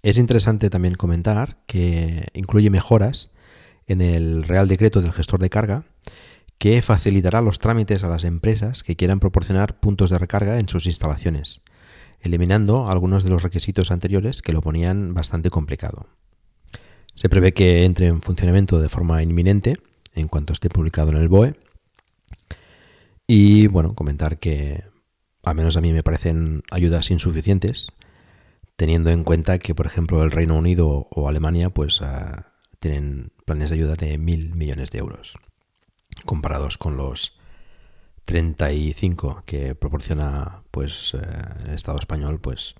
Es 0.01 0.17
interesante 0.17 0.71
también 0.71 0.95
comentar 0.95 1.63
que 1.67 2.29
incluye 2.33 2.71
mejoras 2.71 3.29
en 3.85 4.01
el 4.01 4.43
Real 4.43 4.67
Decreto 4.67 5.01
del 5.01 5.13
Gestor 5.13 5.39
de 5.39 5.51
Carga 5.51 5.85
que 6.63 6.81
facilitará 6.81 7.41
los 7.41 7.59
trámites 7.59 8.05
a 8.05 8.07
las 8.07 8.23
empresas 8.23 8.83
que 8.83 8.95
quieran 8.95 9.19
proporcionar 9.19 9.81
puntos 9.81 10.09
de 10.09 10.17
recarga 10.17 10.59
en 10.59 10.69
sus 10.69 10.85
instalaciones, 10.85 11.59
eliminando 12.21 12.87
algunos 12.87 13.25
de 13.25 13.31
los 13.31 13.43
requisitos 13.43 13.91
anteriores 13.91 14.41
que 14.41 14.53
lo 14.53 14.61
ponían 14.61 15.13
bastante 15.13 15.49
complicado. 15.49 16.07
Se 17.15 17.27
prevé 17.27 17.53
que 17.53 17.83
entre 17.83 18.07
en 18.07 18.21
funcionamiento 18.21 18.79
de 18.79 18.87
forma 18.87 19.21
inminente 19.21 19.75
en 20.13 20.29
cuanto 20.29 20.53
esté 20.53 20.69
publicado 20.69 21.11
en 21.11 21.17
el 21.17 21.27
BOE. 21.27 21.57
Y 23.27 23.67
bueno, 23.67 23.93
comentar 23.93 24.39
que 24.39 24.85
a 25.43 25.53
menos 25.53 25.75
a 25.75 25.81
mí 25.81 25.91
me 25.91 26.01
parecen 26.01 26.63
ayudas 26.71 27.11
insuficientes, 27.11 27.87
teniendo 28.77 29.09
en 29.09 29.25
cuenta 29.25 29.59
que, 29.59 29.75
por 29.75 29.85
ejemplo, 29.85 30.23
el 30.23 30.31
Reino 30.31 30.55
Unido 30.55 31.09
o 31.11 31.27
Alemania 31.27 31.71
pues 31.71 32.01
ah, 32.01 32.53
tienen 32.79 33.33
planes 33.43 33.69
de 33.69 33.75
ayuda 33.75 33.95
de 33.95 34.17
mil 34.17 34.55
millones 34.55 34.91
de 34.91 34.99
euros 34.99 35.35
comparados 36.25 36.77
con 36.77 36.97
los 36.97 37.33
35 38.25 39.43
que 39.45 39.75
proporciona 39.75 40.61
pues 40.71 41.13
eh, 41.13 41.19
el 41.67 41.73
Estado 41.73 41.97
español, 41.99 42.39
pues 42.39 42.75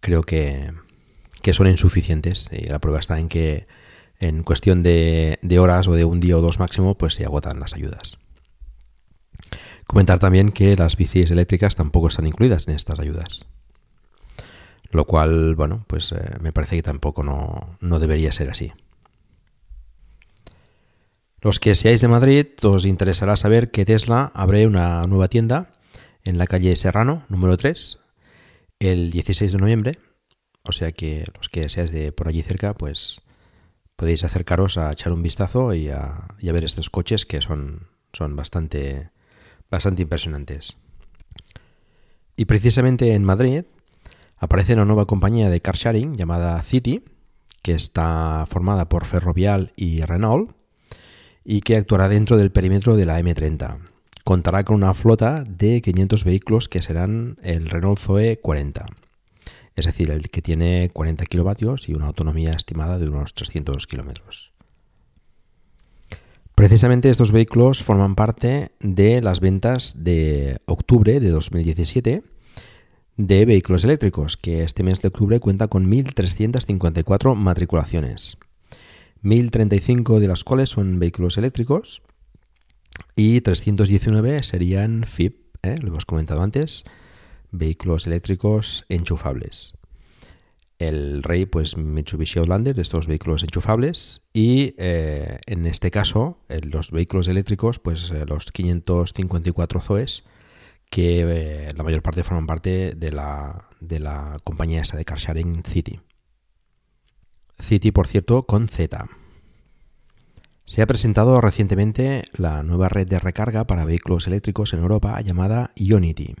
creo 0.00 0.22
que, 0.22 0.72
son 1.52 1.66
insuficientes 1.68 2.48
y 2.52 2.66
la 2.66 2.78
prueba 2.78 2.98
está 2.98 3.18
en 3.18 3.28
que 3.28 3.66
en 4.18 4.42
cuestión 4.42 4.82
de, 4.82 5.38
de, 5.42 5.58
horas 5.58 5.88
o 5.88 5.92
de 5.94 6.04
un 6.04 6.20
día 6.20 6.36
o 6.36 6.42
dos 6.42 6.58
máximo, 6.58 6.96
pues 6.96 7.14
se 7.14 7.24
agotan 7.24 7.58
las 7.58 7.72
ayudas. 7.72 8.18
Comentar 9.86 10.18
también 10.18 10.50
que 10.50 10.76
las 10.76 10.96
bicis 10.96 11.30
eléctricas 11.30 11.74
tampoco 11.74 12.08
están 12.08 12.26
incluidas 12.26 12.68
en 12.68 12.74
estas 12.74 13.00
ayudas. 13.00 13.46
Lo 14.90 15.06
cual, 15.06 15.54
bueno, 15.54 15.84
pues 15.86 16.12
eh, 16.12 16.36
me 16.40 16.52
parece 16.52 16.76
que 16.76 16.82
tampoco 16.82 17.22
no, 17.22 17.76
no 17.80 17.98
debería 17.98 18.30
ser 18.30 18.50
así. 18.50 18.72
Los 21.42 21.58
que 21.58 21.74
seáis 21.74 22.02
de 22.02 22.08
Madrid 22.08 22.46
os 22.64 22.84
interesará 22.84 23.34
saber 23.34 23.70
que 23.70 23.86
Tesla 23.86 24.30
abre 24.34 24.66
una 24.66 25.00
nueva 25.04 25.28
tienda 25.28 25.72
en 26.22 26.36
la 26.36 26.46
calle 26.46 26.76
Serrano, 26.76 27.24
número 27.30 27.56
3, 27.56 27.98
el 28.78 29.10
16 29.10 29.52
de 29.52 29.58
noviembre. 29.58 29.98
O 30.64 30.72
sea 30.72 30.90
que 30.90 31.24
los 31.34 31.48
que 31.48 31.70
seáis 31.70 31.92
de 31.92 32.12
por 32.12 32.28
allí 32.28 32.42
cerca, 32.42 32.74
pues 32.74 33.22
podéis 33.96 34.22
acercaros 34.22 34.76
a 34.76 34.92
echar 34.92 35.14
un 35.14 35.22
vistazo 35.22 35.72
y 35.72 35.88
a, 35.88 36.28
ver 36.42 36.62
estos 36.62 36.90
coches 36.90 37.24
que 37.24 37.40
son, 37.40 37.88
son 38.12 38.36
bastante, 38.36 39.08
bastante 39.70 40.02
impresionantes. 40.02 40.76
Y 42.36 42.44
precisamente 42.44 43.14
en 43.14 43.24
Madrid 43.24 43.64
aparece 44.36 44.74
una 44.74 44.84
nueva 44.84 45.06
compañía 45.06 45.48
de 45.48 45.62
car 45.62 45.76
sharing 45.76 46.18
llamada 46.18 46.60
City, 46.60 47.02
que 47.62 47.72
está 47.72 48.44
formada 48.46 48.90
por 48.90 49.06
Ferrovial 49.06 49.72
y 49.74 50.02
Renault 50.02 50.59
y 51.44 51.60
que 51.60 51.76
actuará 51.76 52.08
dentro 52.08 52.36
del 52.36 52.52
perímetro 52.52 52.96
de 52.96 53.06
la 53.06 53.20
M30. 53.20 53.78
Contará 54.24 54.64
con 54.64 54.76
una 54.76 54.94
flota 54.94 55.44
de 55.44 55.80
500 55.80 56.24
vehículos 56.24 56.68
que 56.68 56.82
serán 56.82 57.36
el 57.42 57.68
Renault 57.68 57.98
Zoe 57.98 58.36
40, 58.36 58.86
es 59.76 59.86
decir, 59.86 60.10
el 60.10 60.30
que 60.30 60.42
tiene 60.42 60.90
40 60.92 61.24
kilovatios 61.26 61.88
y 61.88 61.94
una 61.94 62.06
autonomía 62.06 62.52
estimada 62.52 62.98
de 62.98 63.08
unos 63.08 63.34
300 63.34 63.86
kilómetros. 63.86 64.52
Precisamente 66.54 67.08
estos 67.08 67.32
vehículos 67.32 67.82
forman 67.82 68.14
parte 68.14 68.72
de 68.80 69.22
las 69.22 69.40
ventas 69.40 70.04
de 70.04 70.58
octubre 70.66 71.18
de 71.18 71.30
2017 71.30 72.22
de 73.16 73.44
vehículos 73.44 73.84
eléctricos, 73.84 74.36
que 74.36 74.60
este 74.60 74.82
mes 74.82 75.00
de 75.00 75.08
octubre 75.08 75.40
cuenta 75.40 75.68
con 75.68 75.90
1.354 75.90 77.34
matriculaciones. 77.34 78.38
1.035 79.22 80.18
de 80.18 80.28
las 80.28 80.44
cuales 80.44 80.70
son 80.70 80.98
vehículos 80.98 81.38
eléctricos 81.38 82.02
y 83.16 83.40
319 83.40 84.42
serían 84.42 85.04
FIP, 85.04 85.56
¿eh? 85.62 85.76
lo 85.80 85.88
hemos 85.88 86.06
comentado 86.06 86.42
antes, 86.42 86.84
vehículos 87.50 88.06
eléctricos 88.06 88.84
enchufables. 88.88 89.74
El 90.78 91.22
rey, 91.22 91.44
pues 91.44 91.76
Mitsubishi 91.76 92.38
Outlander, 92.38 92.74
de 92.74 92.80
estos 92.80 93.06
vehículos 93.06 93.42
enchufables, 93.42 94.22
y 94.32 94.74
eh, 94.78 95.38
en 95.44 95.66
este 95.66 95.90
caso, 95.90 96.38
los 96.48 96.90
vehículos 96.90 97.28
eléctricos, 97.28 97.78
pues 97.78 98.10
eh, 98.10 98.24
los 98.26 98.50
554 98.50 99.82
Zoes, 99.82 100.24
que 100.88 101.70
la 101.76 101.84
mayor 101.84 102.02
parte 102.02 102.24
forman 102.24 102.46
parte 102.46 102.94
de 102.96 103.12
la, 103.12 103.68
de 103.80 104.00
la 104.00 104.32
compañía 104.42 104.80
esa 104.80 104.96
de 104.96 105.04
car 105.04 105.18
sharing 105.18 105.62
City. 105.62 106.00
City, 107.60 107.92
por 107.92 108.06
cierto, 108.06 108.44
con 108.44 108.68
Z. 108.68 109.08
Se 110.70 110.82
ha 110.82 110.86
presentado 110.86 111.40
recientemente 111.40 112.22
la 112.32 112.62
nueva 112.62 112.88
red 112.88 113.08
de 113.08 113.18
recarga 113.18 113.66
para 113.66 113.84
vehículos 113.84 114.26
eléctricos 114.26 114.72
en 114.72 114.80
Europa 114.80 115.20
llamada 115.20 115.72
Ionity, 115.74 116.36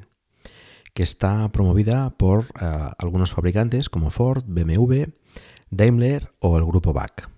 que 0.94 1.02
está 1.02 1.50
promovida 1.50 2.10
por 2.10 2.44
eh, 2.60 2.90
algunos 2.98 3.32
fabricantes 3.32 3.88
como 3.88 4.10
Ford, 4.10 4.44
BMW, 4.46 5.06
Daimler 5.70 6.28
o 6.38 6.58
el 6.58 6.64
grupo 6.64 6.92
BAC. 6.92 7.28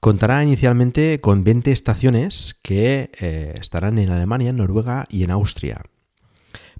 Contará 0.00 0.44
inicialmente 0.44 1.18
con 1.18 1.44
20 1.44 1.72
estaciones 1.72 2.60
que 2.62 3.10
eh, 3.18 3.54
estarán 3.58 3.98
en 3.98 4.10
Alemania, 4.10 4.52
Noruega 4.52 5.06
y 5.08 5.24
en 5.24 5.30
Austria. 5.30 5.80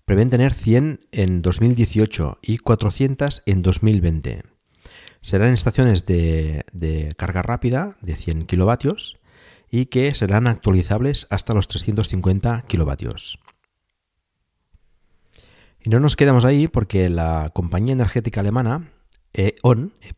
Prevén 0.04 0.28
tener 0.28 0.52
100 0.52 1.00
en 1.10 1.40
2018 1.40 2.38
y 2.42 2.58
400 2.58 3.42
en 3.46 3.62
2020. 3.62 4.53
Serán 5.24 5.54
estaciones 5.54 6.04
de, 6.04 7.14
carga 7.16 7.40
rápida 7.40 7.96
de 8.02 8.14
100 8.14 8.44
kilovatios 8.44 9.16
y 9.70 9.86
que 9.86 10.14
serán 10.14 10.46
actualizables 10.46 11.26
hasta 11.30 11.54
los 11.54 11.66
350 11.66 12.64
kilovatios. 12.68 13.38
Y 15.82 15.88
no 15.88 15.98
nos 15.98 16.16
quedamos 16.16 16.44
ahí 16.44 16.68
porque 16.68 17.08
la 17.08 17.50
compañía 17.54 17.94
energética 17.94 18.42
alemana 18.42 18.90
E.ON, 19.32 19.94
e 20.02 20.12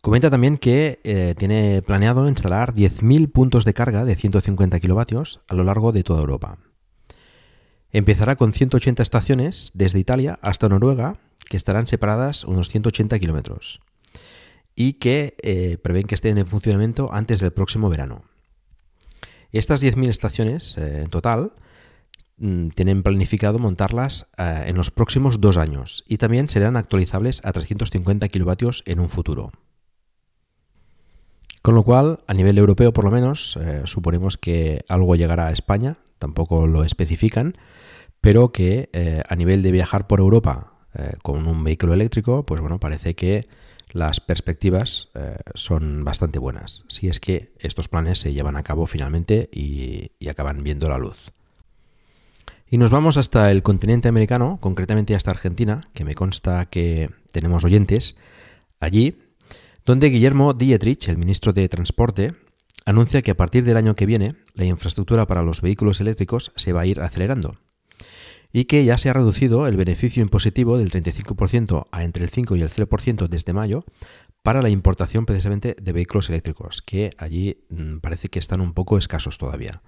comenta 0.00 0.30
también 0.30 0.56
que 0.56 0.98
eh, 1.04 1.34
tiene 1.36 1.82
planeado 1.82 2.26
instalar 2.26 2.72
10.000 2.72 3.30
puntos 3.30 3.66
de 3.66 3.74
carga 3.74 4.06
de 4.06 4.16
150 4.16 4.80
kilovatios 4.80 5.42
a 5.46 5.54
lo 5.54 5.62
largo 5.62 5.92
de 5.92 6.04
toda 6.04 6.20
Europa. 6.20 6.56
Empezará 7.92 8.36
con 8.36 8.54
180 8.54 9.02
estaciones 9.02 9.70
desde 9.74 9.98
Italia 9.98 10.38
hasta 10.40 10.68
Noruega 10.68 11.18
que 11.48 11.58
estarán 11.58 11.86
separadas 11.86 12.44
unos 12.44 12.70
180 12.70 13.18
kilómetros. 13.18 13.80
y 14.74 14.94
que 14.94 15.36
eh, 15.42 15.76
prevén 15.76 16.08
que 16.08 16.14
estén 16.14 16.38
en 16.38 16.46
funcionamiento 16.46 17.12
antes 17.12 17.40
del 17.40 17.52
próximo 17.52 17.90
verano. 17.90 18.24
Estas 19.52 19.82
10.000 19.82 20.08
estaciones 20.08 20.78
en 20.78 21.10
total 21.10 21.52
mm, 22.38 22.68
tienen 22.68 23.02
planificado 23.02 23.58
montarlas 23.58 24.28
en 24.38 24.74
los 24.74 24.90
próximos 24.90 25.42
dos 25.42 25.58
años 25.58 26.04
y 26.08 26.16
también 26.16 26.48
serán 26.48 26.78
actualizables 26.78 27.44
a 27.44 27.52
350 27.52 28.28
kilovatios 28.28 28.82
en 28.86 28.98
un 28.98 29.10
futuro. 29.10 29.52
Con 31.62 31.76
lo 31.76 31.84
cual, 31.84 32.18
a 32.26 32.34
nivel 32.34 32.58
europeo 32.58 32.92
por 32.92 33.04
lo 33.04 33.12
menos, 33.12 33.56
eh, 33.56 33.82
suponemos 33.84 34.36
que 34.36 34.84
algo 34.88 35.14
llegará 35.14 35.46
a 35.46 35.52
España, 35.52 35.96
tampoco 36.18 36.66
lo 36.66 36.82
especifican, 36.82 37.54
pero 38.20 38.50
que 38.50 38.90
eh, 38.92 39.22
a 39.28 39.36
nivel 39.36 39.62
de 39.62 39.70
viajar 39.70 40.08
por 40.08 40.18
Europa 40.18 40.72
eh, 40.94 41.14
con 41.22 41.46
un 41.46 41.62
vehículo 41.62 41.94
eléctrico, 41.94 42.44
pues 42.44 42.60
bueno, 42.60 42.80
parece 42.80 43.14
que 43.14 43.46
las 43.92 44.20
perspectivas 44.20 45.10
son 45.54 46.02
bastante 46.02 46.38
buenas, 46.38 46.84
si 46.88 47.08
es 47.08 47.20
que 47.20 47.52
estos 47.58 47.88
planes 47.88 48.20
se 48.20 48.32
llevan 48.32 48.56
a 48.56 48.62
cabo 48.62 48.86
finalmente 48.86 49.50
y, 49.52 50.12
y 50.18 50.28
acaban 50.30 50.64
viendo 50.64 50.88
la 50.88 50.96
luz. 50.96 51.30
Y 52.70 52.78
nos 52.78 52.88
vamos 52.88 53.18
hasta 53.18 53.50
el 53.50 53.62
continente 53.62 54.08
americano, 54.08 54.56
concretamente 54.62 55.14
hasta 55.14 55.30
Argentina, 55.30 55.82
que 55.92 56.06
me 56.06 56.14
consta 56.14 56.64
que 56.64 57.10
tenemos 57.32 57.64
oyentes 57.64 58.16
allí, 58.80 59.31
donde 59.84 60.08
Guillermo 60.08 60.54
Dietrich, 60.54 61.08
el 61.08 61.18
ministro 61.18 61.52
de 61.52 61.68
Transporte, 61.68 62.34
anuncia 62.84 63.22
que 63.22 63.30
a 63.30 63.36
partir 63.36 63.64
del 63.64 63.76
año 63.76 63.94
que 63.94 64.06
viene 64.06 64.34
la 64.54 64.64
infraestructura 64.64 65.26
para 65.26 65.42
los 65.42 65.60
vehículos 65.60 66.00
eléctricos 66.00 66.52
se 66.56 66.72
va 66.72 66.82
a 66.82 66.86
ir 66.86 67.00
acelerando 67.00 67.56
y 68.52 68.66
que 68.66 68.84
ya 68.84 68.98
se 68.98 69.08
ha 69.08 69.14
reducido 69.14 69.66
el 69.66 69.76
beneficio 69.76 70.22
impositivo 70.22 70.76
del 70.76 70.90
35% 70.90 71.86
a 71.90 72.04
entre 72.04 72.24
el 72.24 72.30
5 72.30 72.56
y 72.56 72.62
el 72.62 72.70
0% 72.70 73.28
desde 73.28 73.52
mayo 73.52 73.84
para 74.42 74.60
la 74.60 74.68
importación 74.68 75.24
precisamente 75.24 75.74
de 75.80 75.92
vehículos 75.92 76.28
eléctricos, 76.28 76.82
que 76.82 77.10
allí 77.16 77.64
mm, 77.70 77.98
parece 77.98 78.28
que 78.28 78.38
están 78.38 78.60
un 78.60 78.74
poco 78.74 78.98
escasos 78.98 79.38
todavía. 79.38 79.82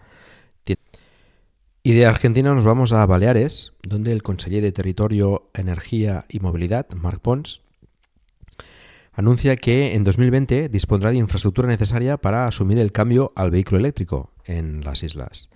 Y 1.86 1.92
de 1.92 2.06
Argentina 2.06 2.54
nos 2.54 2.64
vamos 2.64 2.94
a 2.94 3.04
Baleares, 3.04 3.74
donde 3.82 4.12
el 4.12 4.22
conseller 4.22 4.62
de 4.62 4.72
Territorio, 4.72 5.50
Energía 5.52 6.24
y 6.30 6.40
Movilidad, 6.40 6.88
Marc 6.94 7.20
Pons, 7.20 7.60
anuncia 9.14 9.56
que 9.56 9.94
en 9.94 10.04
2020 10.04 10.68
dispondrá 10.68 11.10
de 11.10 11.18
infraestructura 11.18 11.68
necesaria 11.68 12.16
para 12.18 12.46
asumir 12.46 12.78
el 12.78 12.92
cambio 12.92 13.32
al 13.36 13.50
vehículo 13.50 13.78
eléctrico 13.78 14.32
en 14.44 14.82
las 14.84 15.02
islas. 15.02 15.48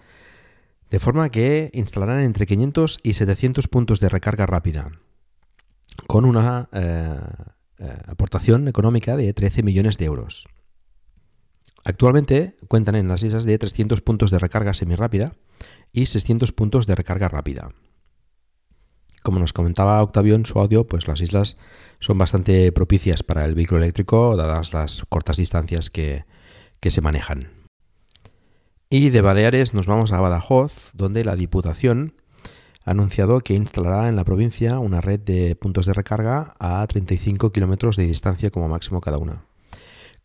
De 0.90 1.01
forma 1.01 1.31
que 1.31 1.71
instalarán 1.75 2.21
entre 2.21 2.47
500 2.47 3.01
y 3.03 3.12
700 3.12 3.68
puntos 3.68 4.01
de 4.01 4.09
recarga 4.09 4.47
rápida, 4.47 4.92
con 6.07 6.25
una 6.25 6.68
eh, 6.73 7.18
eh, 7.79 7.99
aportación 8.07 8.68
económica 8.68 9.16
de 9.16 9.33
13 9.35 9.62
millones 9.62 9.99
de 9.99 10.07
euros. 10.07 10.47
Actualmente 11.85 12.55
cuentan 12.68 12.94
en 12.94 13.09
las 13.09 13.23
islas 13.23 13.44
de 13.44 13.59
300 13.59 14.01
puntos 14.01 14.31
de 14.31 14.38
recarga 14.38 14.75
semirápida 14.75 15.35
y 15.92 16.07
600 16.07 16.53
puntos 16.53 16.87
de 16.87 16.94
recarga 16.94 17.29
rápida. 17.29 17.71
Como 19.22 19.38
nos 19.38 19.52
comentaba 19.52 20.02
Octavio 20.02 20.35
en 20.35 20.46
su 20.46 20.59
audio, 20.59 20.87
pues 20.87 21.09
las 21.09 21.20
islas 21.20 21.57
son 22.00 22.18
bastante 22.18 22.70
propicias 22.72 23.22
para 23.22 23.44
el 23.44 23.54
vehículo 23.54 23.83
eléctrico, 23.83 24.37
dadas 24.37 24.72
las 24.72 25.04
cortas 25.09 25.37
distancias 25.37 25.90
que, 25.90 26.24
se 26.83 27.00
manejan. 27.00 27.50
Y 28.88 29.11
de 29.11 29.20
Baleares 29.20 29.74
nos 29.74 29.87
vamos 29.87 30.12
a 30.12 30.20
Badajoz, 30.20 30.92
donde 30.94 31.24
la 31.24 31.37
Diputación 31.37 32.14
ha 32.85 32.92
anunciado 32.92 33.40
que 33.40 33.54
instalará 33.54 34.09
en 34.09 34.16
la 34.16 34.24
provincia 34.24 34.78
una 34.78 35.00
red 35.02 35.20
de 35.20 35.57
puntos 35.57 35.85
de 35.85 35.92
recarga 35.92 36.54
a 36.59 36.87
35 36.87 37.52
kilómetros 37.52 37.96
de 37.96 38.07
distancia 38.07 38.50
como 38.50 38.68
máximo 38.68 39.02
cada 39.02 39.18
una, 39.18 39.42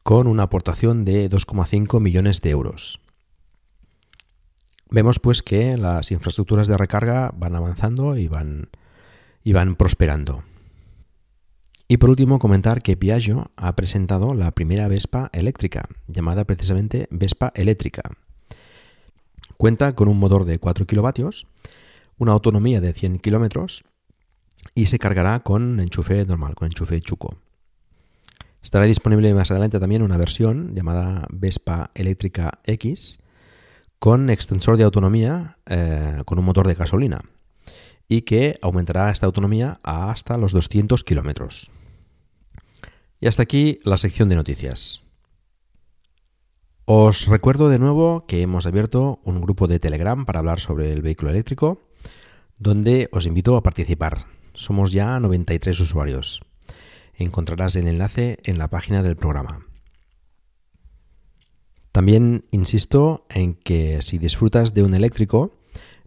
con 0.03 0.27
una 0.27 0.43
aportación 0.43 1.03
de 1.03 1.29
2,5 1.29 1.99
millones 1.99 2.39
de 2.39 2.51
euros. 2.51 3.01
Vemos 4.89 5.19
pues 5.19 5.41
que 5.41 5.75
las 5.75 6.12
infraestructuras 6.12 6.67
de 6.67 6.77
recarga 6.77 7.32
van 7.36 7.56
avanzando 7.56 8.15
y 8.15 8.27
van 8.27 8.69
y 9.43 9.53
van 9.53 9.75
prosperando. 9.75 10.43
Y 11.88 11.97
por 11.97 12.10
último, 12.10 12.39
comentar 12.39 12.82
que 12.82 12.97
Piaggio 12.97 13.51
ha 13.56 13.75
presentado 13.75 14.34
la 14.34 14.51
primera 14.51 14.88
Vespa 14.88 15.29
eléctrica, 15.34 15.88
llamada 16.08 16.45
precisamente 16.45 17.08
Vespa 17.12 17.51
eléctrica. 17.56 18.03
Cuenta 19.58 19.93
con 19.93 20.08
un 20.08 20.17
motor 20.17 20.45
de 20.45 20.60
4 20.60 20.88
kilovatios, 20.88 21.45
una 22.17 22.32
autonomía 22.32 22.82
de 22.82 22.93
100 22.93 23.19
kilómetros 23.19 23.84
y 24.73 24.86
se 24.86 24.97
cargará 24.97 25.41
con 25.41 25.79
enchufe 25.79 26.25
normal, 26.25 26.56
con 26.56 26.67
enchufe 26.67 26.99
chuco. 27.01 27.38
Estará 28.63 28.86
disponible 28.86 29.34
más 29.34 29.51
adelante 29.51 29.79
también 29.79 30.03
una 30.03 30.17
versión 30.17 30.73
llamada 30.73 31.27
Vespa 31.29 31.91
Eléctrica 31.95 32.60
X 32.63 33.19
con 33.99 34.29
extensor 34.29 34.77
de 34.77 34.84
autonomía 34.84 35.58
eh, 35.65 36.21
con 36.25 36.39
un 36.39 36.45
motor 36.45 36.65
de 36.65 36.73
gasolina 36.73 37.21
y 38.07 38.21
que 38.21 38.57
aumentará 38.61 39.09
esta 39.11 39.25
autonomía 39.25 39.79
hasta 39.83 40.37
los 40.37 40.51
200 40.51 41.03
kilómetros. 41.03 41.71
Y 43.19 43.27
hasta 43.27 43.43
aquí 43.43 43.79
la 43.83 43.97
sección 43.97 44.29
de 44.29 44.35
noticias. 44.35 45.01
Os 46.85 47.27
recuerdo 47.27 47.69
de 47.69 47.79
nuevo 47.79 48.25
que 48.27 48.41
hemos 48.41 48.67
abierto 48.67 49.21
un 49.23 49.39
grupo 49.39 49.67
de 49.67 49.79
Telegram 49.79 50.25
para 50.25 50.39
hablar 50.39 50.59
sobre 50.59 50.91
el 50.91 51.01
vehículo 51.01 51.31
eléctrico, 51.31 51.81
donde 52.59 53.07
os 53.13 53.25
invito 53.25 53.55
a 53.55 53.63
participar. 53.63 54.25
Somos 54.53 54.91
ya 54.91 55.19
93 55.19 55.79
usuarios. 55.79 56.41
Encontrarás 57.15 57.77
el 57.77 57.87
enlace 57.87 58.39
en 58.43 58.57
la 58.57 58.67
página 58.67 59.01
del 59.01 59.15
programa. 59.15 59.65
También 61.93 62.45
insisto 62.51 63.25
en 63.29 63.53
que 63.53 64.01
si 64.01 64.17
disfrutas 64.17 64.73
de 64.73 64.83
un 64.83 64.93
eléctrico, 64.93 65.53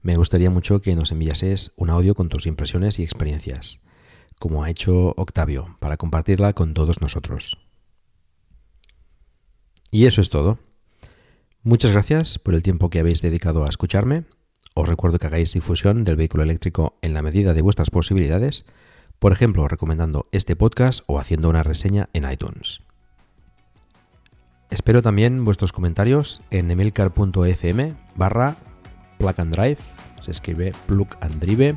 me 0.06 0.16
gustaría 0.16 0.50
mucho 0.50 0.80
que 0.80 0.94
nos 0.94 1.10
enviases 1.10 1.72
un 1.74 1.90
audio 1.90 2.14
con 2.14 2.28
tus 2.28 2.46
impresiones 2.46 3.00
y 3.00 3.02
experiencias, 3.02 3.80
como 4.38 4.62
ha 4.62 4.70
hecho 4.70 5.14
Octavio, 5.16 5.76
para 5.80 5.96
compartirla 5.96 6.52
con 6.52 6.74
todos 6.74 7.00
nosotros. 7.00 7.58
Y 9.90 10.06
eso 10.06 10.20
es 10.20 10.30
todo. 10.30 10.60
Muchas 11.64 11.90
gracias 11.90 12.38
por 12.38 12.54
el 12.54 12.62
tiempo 12.62 12.88
que 12.88 13.00
habéis 13.00 13.20
dedicado 13.20 13.64
a 13.64 13.68
escucharme. 13.68 14.26
Os 14.74 14.88
recuerdo 14.88 15.18
que 15.18 15.26
hagáis 15.26 15.52
difusión 15.52 16.04
del 16.04 16.14
vehículo 16.14 16.44
eléctrico 16.44 16.96
en 17.02 17.12
la 17.12 17.22
medida 17.22 17.52
de 17.52 17.62
vuestras 17.62 17.90
posibilidades, 17.90 18.64
por 19.18 19.32
ejemplo, 19.32 19.66
recomendando 19.66 20.28
este 20.30 20.54
podcast 20.54 21.00
o 21.08 21.18
haciendo 21.18 21.50
una 21.50 21.64
reseña 21.64 22.10
en 22.12 22.30
iTunes. 22.30 22.80
Espero 24.70 25.02
también 25.02 25.44
vuestros 25.44 25.72
comentarios 25.72 26.42
en 26.52 26.70
emilcar.fm 26.70 27.96
barra 28.14 28.56
se 30.26 30.32
escribe 30.32 30.72
plug 30.86 31.08
and 31.20 31.38
drive, 31.40 31.76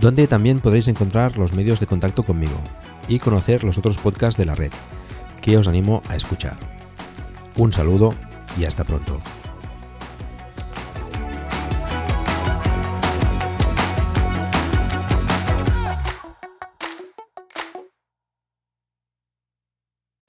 donde 0.00 0.26
también 0.26 0.60
podréis 0.60 0.88
encontrar 0.88 1.38
los 1.38 1.52
medios 1.52 1.80
de 1.80 1.86
contacto 1.86 2.24
conmigo 2.24 2.60
y 3.08 3.20
conocer 3.20 3.62
los 3.64 3.78
otros 3.78 3.98
podcasts 3.98 4.36
de 4.36 4.44
la 4.44 4.54
red, 4.54 4.72
que 5.40 5.56
os 5.56 5.68
animo 5.68 6.02
a 6.08 6.16
escuchar. 6.16 6.56
Un 7.56 7.72
saludo 7.72 8.12
y 8.58 8.64
hasta 8.64 8.84
pronto. 8.84 9.20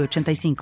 85 0.00 0.54